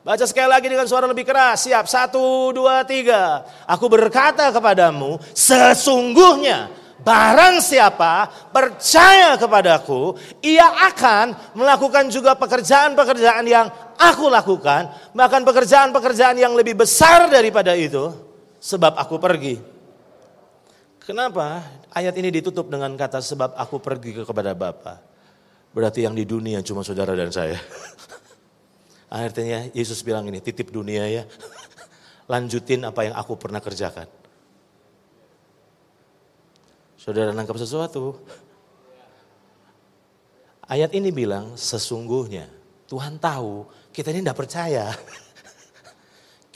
Baca 0.08 0.24
sekali 0.24 0.48
lagi 0.48 0.72
dengan 0.72 0.88
suara 0.88 1.04
lebih 1.04 1.28
keras, 1.28 1.68
siap, 1.68 1.84
satu, 1.84 2.48
dua, 2.56 2.80
tiga. 2.88 3.44
Aku 3.68 3.92
berkata 3.92 4.48
kepadamu, 4.48 5.20
sesungguhnya 5.36 6.72
Barang 6.98 7.62
siapa 7.62 8.26
percaya 8.50 9.38
kepadaku, 9.38 10.18
ia 10.42 10.66
akan 10.90 11.54
melakukan 11.54 12.10
juga 12.10 12.34
pekerjaan-pekerjaan 12.34 13.46
yang 13.46 13.70
aku 13.94 14.26
lakukan, 14.26 14.90
bahkan 15.14 15.46
pekerjaan-pekerjaan 15.46 16.42
yang 16.42 16.58
lebih 16.58 16.74
besar 16.74 17.30
daripada 17.30 17.78
itu, 17.78 18.10
sebab 18.58 18.98
aku 18.98 19.14
pergi. 19.22 19.62
Kenapa 21.06 21.62
ayat 21.94 22.18
ini 22.18 22.34
ditutup 22.34 22.66
dengan 22.66 22.90
kata 22.98 23.22
sebab 23.22 23.54
aku 23.54 23.78
pergi 23.78 24.26
kepada 24.26 24.52
Bapa? 24.58 24.98
Berarti 25.70 26.02
yang 26.02 26.18
di 26.18 26.26
dunia 26.26 26.66
cuma 26.66 26.82
saudara 26.82 27.14
dan 27.14 27.30
saya. 27.30 27.62
Akhirnya 29.08 29.72
Yesus 29.72 30.04
bilang 30.04 30.28
ini, 30.28 30.40
titip 30.44 30.68
dunia 30.68 31.08
ya. 31.08 31.24
Lanjutin 32.32 32.84
apa 32.84 33.08
yang 33.08 33.16
aku 33.16 33.40
pernah 33.40 33.60
kerjakan. 33.60 34.04
Saudara 37.00 37.32
nangkap 37.32 37.56
sesuatu. 37.56 38.20
Ayat 40.68 40.92
ini 40.92 41.08
bilang 41.08 41.56
sesungguhnya 41.56 42.52
Tuhan 42.84 43.16
tahu 43.16 43.64
kita 43.92 44.12
ini 44.12 44.20
tidak 44.20 44.38
percaya. 44.44 44.92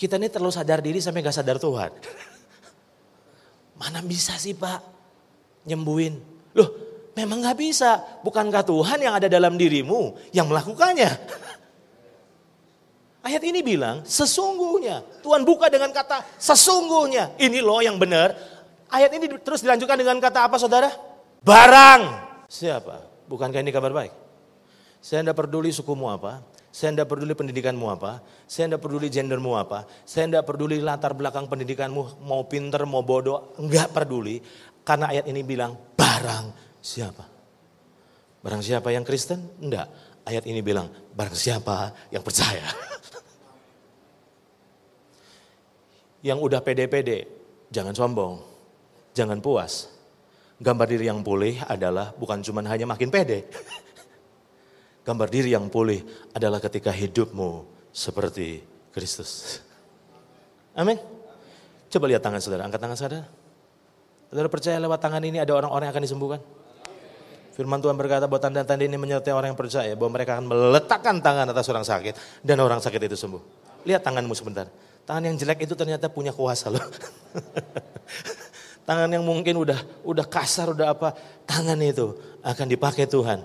Kita 0.03 0.19
ini 0.19 0.27
terlalu 0.27 0.51
sadar 0.51 0.83
diri 0.83 0.99
sampai 0.99 1.23
gak 1.23 1.37
sadar 1.39 1.63
Tuhan. 1.63 1.95
Mana 3.81 4.03
bisa 4.03 4.35
sih 4.35 4.51
pak 4.51 4.83
nyembuhin? 5.63 6.19
Loh 6.59 6.71
memang 7.15 7.39
gak 7.47 7.55
bisa. 7.55 8.03
Bukankah 8.27 8.67
Tuhan 8.67 8.99
yang 8.99 9.15
ada 9.15 9.31
dalam 9.31 9.55
dirimu 9.55 10.19
yang 10.35 10.51
melakukannya? 10.51 11.07
Ayat 13.23 13.43
ini 13.47 13.63
bilang 13.63 14.03
sesungguhnya. 14.03 15.23
Tuhan 15.23 15.47
buka 15.47 15.71
dengan 15.71 15.95
kata 15.95 16.27
sesungguhnya. 16.43 17.39
Ini 17.39 17.63
loh 17.63 17.79
yang 17.79 17.95
benar. 17.95 18.35
Ayat 18.91 19.15
ini 19.15 19.31
terus 19.41 19.63
dilanjutkan 19.63 19.95
dengan 19.95 20.19
kata 20.19 20.51
apa 20.51 20.59
saudara? 20.59 20.91
Barang. 21.41 22.03
Siapa? 22.51 23.07
Bukankah 23.31 23.63
ini 23.63 23.71
kabar 23.71 23.95
baik? 23.95 24.13
Saya 25.03 25.27
tidak 25.27 25.35
peduli 25.43 25.75
sukumu 25.75 26.07
apa, 26.15 26.47
saya 26.71 26.95
tidak 26.95 27.11
peduli 27.11 27.35
pendidikanmu 27.35 27.91
apa, 27.91 28.23
saya 28.47 28.71
tidak 28.71 28.87
peduli 28.87 29.11
gendermu 29.11 29.59
apa, 29.59 29.83
saya 30.07 30.31
tidak 30.31 30.47
peduli 30.47 30.79
latar 30.79 31.11
belakang 31.11 31.51
pendidikanmu, 31.51 32.23
mau 32.23 32.47
pinter, 32.47 32.87
mau 32.87 33.03
bodoh, 33.03 33.51
enggak 33.59 33.91
peduli. 33.91 34.39
Karena 34.87 35.11
ayat 35.11 35.27
ini 35.27 35.43
bilang 35.43 35.75
barang 35.99 36.79
siapa. 36.79 37.27
Barang 38.47 38.63
siapa 38.63 38.95
yang 38.95 39.03
Kristen? 39.03 39.43
Enggak. 39.59 39.91
Ayat 40.23 40.47
ini 40.47 40.63
bilang 40.63 40.87
barang 41.15 41.35
siapa 41.35 41.91
yang 42.15 42.23
percaya. 42.23 42.63
yang 46.23 46.39
udah 46.39 46.63
pede-pede, 46.63 47.27
jangan 47.69 47.93
sombong. 47.93 48.41
Jangan 49.13 49.43
puas. 49.45 49.93
Gambar 50.63 50.87
diri 50.89 51.11
yang 51.11 51.21
pulih 51.21 51.59
adalah 51.67 52.15
bukan 52.15 52.41
cuma 52.41 52.63
hanya 52.65 52.87
makin 52.87 53.11
pede. 53.11 53.45
Gambar 55.07 55.29
diri 55.29 55.53
yang 55.53 55.67
pulih 55.67 56.01
adalah 56.33 56.63
ketika 56.63 56.95
hidupmu 56.95 57.67
seperti 57.91 58.63
Kristus. 58.95 59.61
Amin. 60.73 60.97
Coba 61.93 62.09
lihat 62.09 62.25
tangan 62.25 62.41
saudara, 62.41 62.63
angkat 62.65 62.81
tangan 62.81 62.97
saudara. 62.97 63.27
Saudara 64.33 64.49
percaya 64.49 64.81
lewat 64.81 64.97
tangan 65.03 65.21
ini 65.21 65.43
ada 65.43 65.53
orang-orang 65.53 65.91
yang 65.91 65.95
akan 65.99 66.05
disembuhkan? 66.09 66.41
Firman 67.53 67.85
Tuhan 67.85 68.01
berkata 68.01 68.25
bahwa 68.25 68.41
tanda-tanda 68.41 68.81
ini 68.81 68.97
menyertai 68.97 69.29
orang 69.37 69.53
yang 69.53 69.61
percaya 69.61 69.93
bahwa 69.93 70.17
mereka 70.17 70.41
akan 70.41 70.49
meletakkan 70.49 71.21
tangan 71.21 71.53
atas 71.53 71.69
orang 71.69 71.85
sakit 71.85 72.41
dan 72.41 72.57
orang 72.65 72.81
sakit 72.81 72.97
itu 72.97 73.13
sembuh. 73.13 73.43
Lihat 73.85 74.01
tanganmu 74.01 74.33
sebentar. 74.33 74.73
Tangan 75.03 75.23
yang 75.29 75.37
jelek 75.39 75.67
itu 75.67 75.75
ternyata 75.75 76.07
punya 76.07 76.31
kuasa 76.31 76.71
loh. 76.71 76.83
Tangan 78.89 79.11
yang 79.11 79.23
mungkin 79.23 79.63
udah 79.63 79.79
udah 80.03 80.27
kasar, 80.27 80.75
udah 80.75 80.91
apa, 80.91 81.15
tangan 81.47 81.79
itu 81.79 82.19
akan 82.43 82.67
dipakai 82.67 83.07
Tuhan 83.07 83.39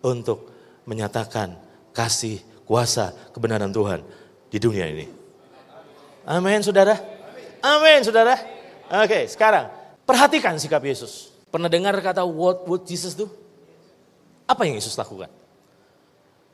untuk 0.00 0.48
menyatakan 0.88 1.52
kasih, 1.92 2.40
kuasa, 2.64 3.12
kebenaran 3.36 3.68
Tuhan 3.68 4.00
di 4.48 4.56
dunia 4.56 4.88
ini. 4.88 5.04
Amin, 6.24 6.64
saudara. 6.64 6.96
Amin, 7.60 8.00
saudara. 8.00 8.40
Oke, 9.04 9.28
sekarang 9.28 9.68
perhatikan 10.08 10.56
sikap 10.56 10.80
Yesus. 10.80 11.28
Pernah 11.52 11.68
dengar 11.68 11.92
kata 12.00 12.24
what 12.24 12.64
would 12.64 12.88
Jesus 12.88 13.12
do? 13.12 13.28
Apa 14.48 14.64
yang 14.64 14.80
Yesus 14.80 14.96
lakukan? 14.96 15.28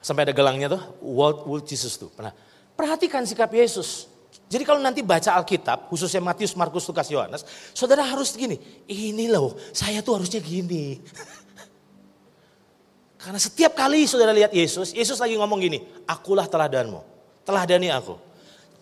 Sampai 0.02 0.26
ada 0.26 0.34
gelangnya 0.34 0.66
tuh, 0.76 0.82
what 0.98 1.46
would 1.46 1.62
Jesus 1.62 1.94
do? 1.94 2.10
Pernah. 2.10 2.34
Perhatikan 2.74 3.22
sikap 3.22 3.54
Yesus. 3.54 4.10
Jadi 4.46 4.62
kalau 4.62 4.78
nanti 4.78 5.02
baca 5.02 5.34
Alkitab, 5.42 5.90
khususnya 5.90 6.22
Matius, 6.22 6.54
Markus, 6.54 6.86
Lukas, 6.86 7.10
Yohanes, 7.10 7.42
saudara 7.74 8.06
harus 8.06 8.30
gini, 8.38 8.54
ini 8.86 9.26
loh, 9.26 9.58
saya 9.74 9.98
tuh 10.06 10.22
harusnya 10.22 10.38
gini. 10.38 11.02
Karena 13.26 13.42
setiap 13.42 13.74
kali 13.74 14.06
saudara 14.06 14.30
lihat 14.30 14.54
Yesus, 14.54 14.94
Yesus 14.94 15.18
lagi 15.18 15.34
ngomong 15.34 15.58
gini, 15.58 15.82
akulah 16.06 16.46
teladanmu, 16.46 17.02
teladani 17.42 17.90
aku. 17.90 18.14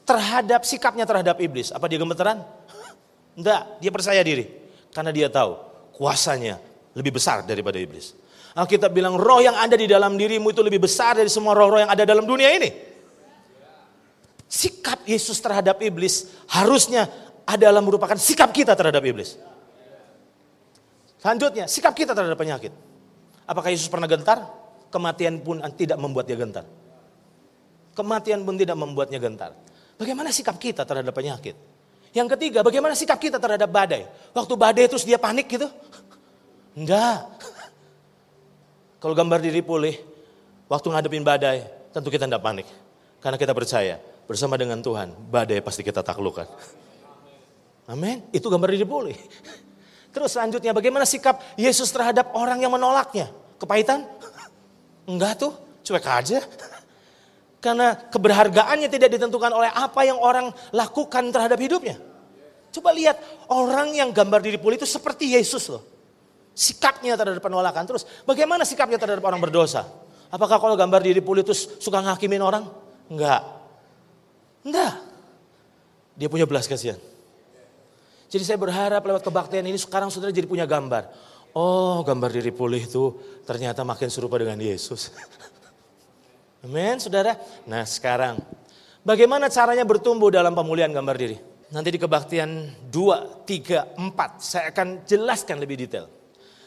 Terhadap 0.04 0.68
sikapnya 0.68 1.08
terhadap 1.08 1.40
iblis, 1.40 1.72
apa 1.72 1.88
dia 1.88 1.96
gemeteran? 1.96 2.44
Enggak, 3.40 3.80
dia 3.80 3.88
percaya 3.88 4.20
diri. 4.20 4.44
Karena 4.92 5.16
dia 5.16 5.32
tahu 5.32 5.56
kuasanya 5.96 6.60
lebih 6.92 7.16
besar 7.16 7.40
daripada 7.48 7.80
iblis. 7.80 8.12
Alkitab 8.54 8.92
bilang 8.92 9.16
roh 9.16 9.40
yang 9.40 9.56
ada 9.56 9.74
di 9.74 9.88
dalam 9.88 10.14
dirimu 10.14 10.52
itu 10.52 10.62
lebih 10.62 10.86
besar 10.86 11.18
dari 11.18 11.26
semua 11.26 11.58
roh-roh 11.58 11.82
yang 11.82 11.90
ada 11.90 12.06
dalam 12.06 12.28
dunia 12.28 12.54
ini. 12.54 12.93
Sikap 14.54 15.02
Yesus 15.02 15.42
terhadap 15.42 15.82
iblis 15.82 16.30
harusnya 16.46 17.10
adalah 17.42 17.82
merupakan 17.82 18.14
sikap 18.14 18.54
kita 18.54 18.78
terhadap 18.78 19.02
iblis. 19.02 19.34
Selanjutnya, 21.18 21.66
sikap 21.66 21.90
kita 21.90 22.14
terhadap 22.14 22.38
penyakit. 22.38 22.70
Apakah 23.50 23.74
Yesus 23.74 23.90
pernah 23.90 24.06
gentar? 24.06 24.46
Kematian 24.94 25.42
pun 25.42 25.58
tidak 25.74 25.98
membuat 25.98 26.30
dia 26.30 26.38
gentar. 26.38 26.62
Kematian 27.98 28.46
pun 28.46 28.54
tidak 28.54 28.78
membuatnya 28.78 29.18
gentar. 29.18 29.58
Bagaimana 29.98 30.30
sikap 30.30 30.54
kita 30.54 30.86
terhadap 30.86 31.10
penyakit? 31.10 31.58
Yang 32.14 32.38
ketiga, 32.38 32.62
bagaimana 32.62 32.94
sikap 32.94 33.18
kita 33.18 33.42
terhadap 33.42 33.66
badai? 33.66 34.06
Waktu 34.30 34.54
badai 34.54 34.86
terus 34.86 35.02
dia 35.02 35.18
panik 35.18 35.50
gitu? 35.50 35.66
Enggak. 36.78 37.26
Kalau 39.02 39.18
gambar 39.18 39.42
diri 39.42 39.66
pulih, 39.66 39.98
waktu 40.70 40.86
ngadepin 40.94 41.26
badai, 41.26 41.90
tentu 41.90 42.06
kita 42.06 42.30
tidak 42.30 42.38
panik. 42.38 42.70
Karena 43.18 43.34
kita 43.34 43.50
percaya 43.50 44.13
bersama 44.24 44.56
dengan 44.56 44.80
Tuhan, 44.80 45.12
badai 45.28 45.60
pasti 45.60 45.84
kita 45.84 46.00
taklukkan. 46.00 46.48
Amin. 47.88 48.24
Itu 48.32 48.48
gambar 48.48 48.72
diri 48.72 48.86
pulih. 48.88 49.18
Terus 50.14 50.30
selanjutnya 50.32 50.70
bagaimana 50.70 51.02
sikap 51.04 51.42
Yesus 51.58 51.90
terhadap 51.90 52.32
orang 52.38 52.62
yang 52.62 52.72
menolaknya? 52.72 53.28
Kepahitan? 53.58 54.06
Enggak 55.04 55.42
tuh, 55.42 55.52
cuek 55.84 56.06
aja. 56.06 56.40
Karena 57.64 57.96
keberhargaannya 57.96 58.88
tidak 58.92 59.16
ditentukan 59.16 59.50
oleh 59.52 59.72
apa 59.72 60.04
yang 60.04 60.20
orang 60.20 60.52
lakukan 60.72 61.32
terhadap 61.32 61.56
hidupnya. 61.56 61.96
Coba 62.74 62.92
lihat 62.92 63.16
orang 63.50 63.94
yang 63.94 64.10
gambar 64.10 64.40
diri 64.44 64.58
pulih 64.60 64.76
itu 64.76 64.88
seperti 64.88 65.32
Yesus 65.32 65.72
loh. 65.72 65.82
Sikapnya 66.54 67.18
terhadap 67.18 67.42
penolakan. 67.42 67.82
Terus 67.88 68.06
bagaimana 68.22 68.62
sikapnya 68.62 69.00
terhadap 69.00 69.24
orang 69.24 69.40
berdosa? 69.42 69.86
Apakah 70.30 70.58
kalau 70.58 70.74
gambar 70.74 71.02
diri 71.02 71.22
pulih 71.22 71.42
itu 71.42 71.54
suka 71.54 72.02
ngakimin 72.02 72.42
orang? 72.42 72.66
Enggak. 73.10 73.63
Enggak. 74.64 74.96
Dia 76.16 76.28
punya 76.32 76.48
belas 76.48 76.64
kasihan. 76.64 76.96
Jadi 78.32 78.42
saya 78.42 78.58
berharap 78.58 79.04
lewat 79.04 79.22
kebaktian 79.22 79.62
ini 79.62 79.78
sekarang 79.78 80.10
saudara 80.10 80.34
jadi 80.34 80.48
punya 80.48 80.66
gambar. 80.66 81.06
Oh 81.54 82.02
gambar 82.02 82.34
diri 82.34 82.50
pulih 82.50 82.82
itu 82.82 83.14
ternyata 83.46 83.86
makin 83.86 84.10
serupa 84.10 84.40
dengan 84.42 84.58
Yesus. 84.58 85.14
Amin 86.66 86.98
saudara. 86.98 87.38
Nah 87.68 87.86
sekarang 87.86 88.42
bagaimana 89.06 89.46
caranya 89.52 89.86
bertumbuh 89.86 90.34
dalam 90.34 90.50
pemulihan 90.50 90.90
gambar 90.90 91.14
diri? 91.14 91.38
Nanti 91.70 91.94
di 91.94 92.00
kebaktian 92.02 92.50
2, 92.90 93.46
3, 93.46 94.02
4 94.02 94.42
saya 94.42 94.74
akan 94.74 95.06
jelaskan 95.06 95.62
lebih 95.62 95.86
detail. 95.86 96.10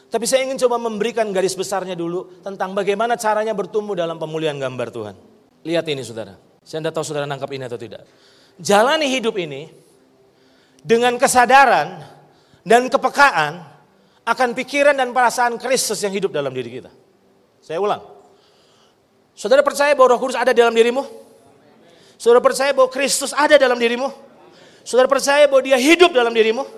Tapi 0.08 0.24
saya 0.24 0.48
ingin 0.48 0.56
coba 0.56 0.80
memberikan 0.80 1.28
garis 1.36 1.52
besarnya 1.52 1.92
dulu 1.92 2.40
tentang 2.40 2.72
bagaimana 2.72 3.20
caranya 3.20 3.52
bertumbuh 3.52 3.92
dalam 3.92 4.16
pemulihan 4.16 4.56
gambar 4.56 4.88
Tuhan. 4.88 5.16
Lihat 5.68 5.84
ini 5.92 6.00
saudara. 6.00 6.47
Saya 6.68 6.84
tidak 6.84 7.00
tahu 7.00 7.04
saudara 7.08 7.24
nangkap 7.24 7.48
ini 7.48 7.64
atau 7.64 7.80
tidak. 7.80 8.04
Jalani 8.60 9.08
hidup 9.08 9.40
ini 9.40 9.72
dengan 10.84 11.16
kesadaran 11.16 11.96
dan 12.60 12.92
kepekaan 12.92 13.64
akan 14.28 14.48
pikiran 14.52 14.92
dan 14.92 15.16
perasaan 15.16 15.56
Kristus 15.56 16.04
yang 16.04 16.12
hidup 16.12 16.28
dalam 16.28 16.52
diri 16.52 16.68
kita. 16.76 16.92
Saya 17.64 17.80
ulang. 17.80 18.04
Saudara 19.32 19.64
percaya 19.64 19.96
bahwa 19.96 20.12
Roh 20.12 20.20
Kudus 20.20 20.36
ada 20.36 20.52
dalam 20.52 20.76
dirimu? 20.76 21.08
Saudara 22.20 22.44
percaya 22.44 22.76
bahwa 22.76 22.92
Kristus 22.92 23.32
ada 23.32 23.56
dalam 23.56 23.80
dirimu? 23.80 24.12
Saudara 24.84 25.08
percaya 25.08 25.48
bahwa 25.48 25.64
dia 25.64 25.80
hidup 25.80 26.12
dalam 26.12 26.36
dirimu? 26.36 26.68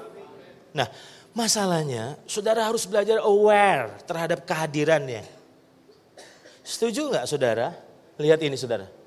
Nah, 0.70 0.86
masalahnya 1.34 2.14
saudara 2.30 2.62
harus 2.62 2.86
belajar 2.86 3.18
aware 3.26 3.98
terhadap 4.06 4.46
kehadirannya. 4.46 5.26
Setuju 6.62 7.10
nggak 7.10 7.26
saudara? 7.26 7.74
Lihat 8.22 8.38
ini 8.46 8.54
saudara. 8.54 8.99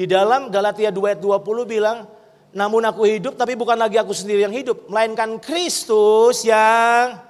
Di 0.00 0.08
dalam 0.08 0.48
Galatia 0.48 0.88
2 0.88 1.12
ayat 1.12 1.20
20 1.20 1.44
bilang, 1.68 2.08
namun 2.56 2.80
aku 2.88 3.04
hidup 3.04 3.36
tapi 3.36 3.52
bukan 3.52 3.76
lagi 3.76 4.00
aku 4.00 4.16
sendiri 4.16 4.48
yang 4.48 4.54
hidup. 4.56 4.88
Melainkan 4.88 5.36
Kristus 5.36 6.40
yang, 6.40 7.20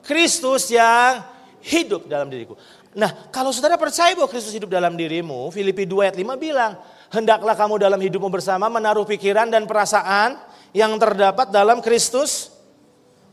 Kristus 0.00 0.72
yang 0.72 1.20
hidup 1.60 2.08
dalam 2.08 2.32
diriku. 2.32 2.56
Nah 2.96 3.28
kalau 3.28 3.52
saudara 3.52 3.76
percaya 3.76 4.16
bahwa 4.16 4.24
Kristus 4.24 4.56
hidup 4.56 4.72
dalam 4.72 4.96
dirimu, 4.96 5.52
Filipi 5.52 5.84
2 5.84 6.08
ayat 6.08 6.16
5 6.16 6.32
bilang, 6.40 6.80
hendaklah 7.12 7.52
kamu 7.52 7.76
dalam 7.76 8.00
hidupmu 8.00 8.32
bersama 8.32 8.72
menaruh 8.72 9.04
pikiran 9.04 9.52
dan 9.52 9.68
perasaan 9.68 10.40
yang 10.72 10.96
terdapat 10.96 11.52
dalam 11.52 11.84
Kristus. 11.84 12.56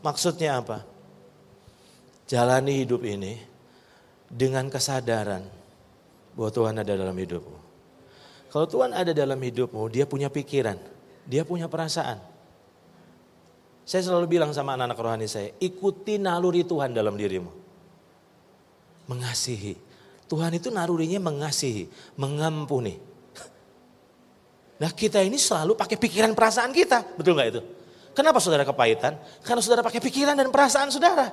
Maksudnya 0.04 0.60
apa? 0.60 0.84
Jalani 2.28 2.84
hidup 2.84 3.08
ini 3.08 3.40
dengan 4.28 4.68
kesadaran 4.68 5.48
bahwa 6.36 6.52
Tuhan 6.52 6.76
ada 6.76 6.92
dalam 6.92 7.16
hidupmu. 7.16 7.59
Kalau 8.50 8.66
Tuhan 8.66 8.92
ada 8.98 9.14
dalam 9.14 9.38
hidupmu, 9.38 9.86
dia 9.94 10.10
punya 10.10 10.28
pikiran, 10.28 10.78
dia 11.30 11.46
punya 11.46 11.70
perasaan. 11.70 12.18
Saya 13.86 14.06
selalu 14.06 14.38
bilang 14.38 14.54
sama 14.54 14.78
anak-anak 14.78 14.98
rohani 15.02 15.28
saya, 15.30 15.54
ikuti 15.62 16.18
naluri 16.22 16.66
Tuhan 16.66 16.94
dalam 16.94 17.18
dirimu. 17.18 17.50
Mengasihi. 19.10 19.74
Tuhan 20.30 20.54
itu 20.54 20.70
nalurinya 20.70 21.18
mengasihi, 21.18 21.90
mengampuni. 22.18 23.02
Nah 24.80 24.92
kita 24.94 25.26
ini 25.26 25.42
selalu 25.42 25.74
pakai 25.74 25.98
pikiran 25.98 26.38
perasaan 26.38 26.70
kita. 26.70 27.18
Betul 27.18 27.34
nggak 27.34 27.50
itu? 27.50 27.62
Kenapa 28.14 28.38
saudara 28.38 28.66
kepahitan? 28.66 29.18
Karena 29.42 29.62
saudara 29.62 29.82
pakai 29.82 30.02
pikiran 30.02 30.38
dan 30.38 30.50
perasaan 30.54 30.90
saudara. 30.94 31.30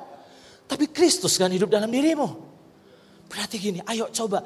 Tapi 0.67 0.91
Kristus 0.91 1.37
kan 1.37 1.53
hidup 1.53 1.69
dalam 1.69 1.89
dirimu. 1.93 2.27
Berarti 3.27 3.57
gini, 3.59 3.79
ayo 3.87 4.09
coba 4.11 4.43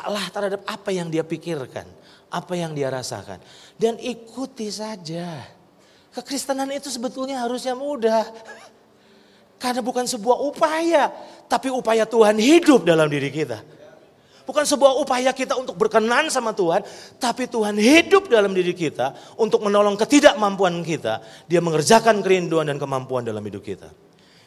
pekalah 0.00 0.26
terhadap 0.32 0.60
apa 0.64 0.88
yang 0.88 1.12
dia 1.12 1.20
pikirkan. 1.20 1.84
Apa 2.32 2.56
yang 2.56 2.72
dia 2.72 2.88
rasakan. 2.88 3.36
Dan 3.76 4.00
ikuti 4.00 4.72
saja. 4.72 5.44
Kekristenan 6.16 6.72
itu 6.72 6.88
sebetulnya 6.88 7.44
harusnya 7.44 7.76
mudah. 7.76 8.24
Karena 9.60 9.84
bukan 9.84 10.08
sebuah 10.08 10.40
upaya. 10.40 11.12
Tapi 11.44 11.68
upaya 11.68 12.08
Tuhan 12.08 12.40
hidup 12.40 12.88
dalam 12.88 13.12
diri 13.12 13.28
kita. 13.28 13.60
Bukan 14.48 14.64
sebuah 14.64 15.04
upaya 15.04 15.30
kita 15.36 15.54
untuk 15.54 15.78
berkenan 15.78 16.26
sama 16.26 16.50
Tuhan, 16.50 16.82
tapi 17.22 17.46
Tuhan 17.46 17.78
hidup 17.78 18.26
dalam 18.26 18.50
diri 18.50 18.74
kita 18.74 19.14
untuk 19.38 19.62
menolong 19.62 19.94
ketidakmampuan 19.94 20.82
kita. 20.82 21.22
Dia 21.46 21.62
mengerjakan 21.62 22.18
kerinduan 22.18 22.66
dan 22.66 22.74
kemampuan 22.80 23.22
dalam 23.22 23.44
hidup 23.46 23.62
kita. 23.62 23.94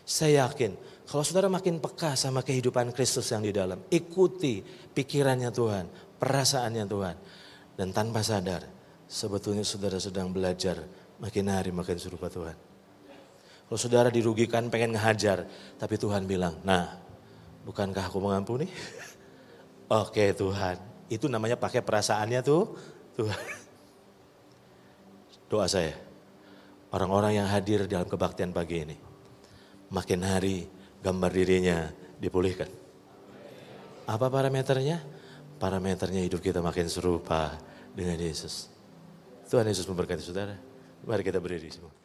Saya 0.04 0.44
yakin 0.50 0.76
kalau 1.04 1.24
saudara 1.24 1.52
makin 1.52 1.84
peka 1.84 2.16
sama 2.16 2.40
kehidupan 2.42 2.96
Kristus 2.96 3.28
yang 3.36 3.44
di 3.44 3.52
dalam, 3.52 3.84
ikuti 3.92 4.64
pikirannya 4.96 5.52
Tuhan, 5.52 5.86
perasaannya 6.20 6.86
Tuhan. 6.88 7.16
Dan 7.74 7.90
tanpa 7.92 8.24
sadar, 8.24 8.64
sebetulnya 9.10 9.66
saudara 9.68 10.00
sedang 10.00 10.32
belajar 10.32 10.80
makin 11.20 11.52
hari 11.52 11.76
makin 11.76 11.98
serupa 12.00 12.32
Tuhan. 12.32 12.56
Kalau 13.68 13.80
saudara 13.80 14.08
dirugikan 14.14 14.70
pengen 14.70 14.96
ngehajar, 14.96 15.50
tapi 15.82 15.98
Tuhan 15.98 16.24
bilang, 16.30 16.62
nah 16.64 16.96
bukankah 17.68 18.08
aku 18.08 18.22
mengampuni? 18.22 18.70
Oke 19.90 20.32
Tuhan, 20.32 20.78
itu 21.12 21.26
namanya 21.28 21.60
pakai 21.60 21.84
perasaannya 21.84 22.40
tuh 22.46 22.78
Tuhan. 23.18 23.42
Doa 25.52 25.68
saya, 25.68 25.98
orang-orang 26.96 27.44
yang 27.44 27.48
hadir 27.50 27.86
dalam 27.90 28.08
kebaktian 28.08 28.54
pagi 28.56 28.86
ini, 28.86 28.98
makin 29.90 30.22
hari 30.22 30.66
gambar 31.04 31.32
dirinya 31.36 31.92
dipulihkan. 32.18 32.72
Apa 34.08 34.32
parameternya? 34.32 35.04
Parameternya 35.60 36.24
hidup 36.24 36.40
kita 36.40 36.64
makin 36.64 36.88
serupa 36.88 37.60
dengan 37.92 38.20
Yesus. 38.20 38.72
Tuhan 39.48 39.68
Yesus 39.68 39.86
memberkati 39.86 40.24
saudara. 40.24 40.56
Mari 41.04 41.22
kita 41.22 41.44
berdiri 41.44 41.68
semua. 41.68 42.03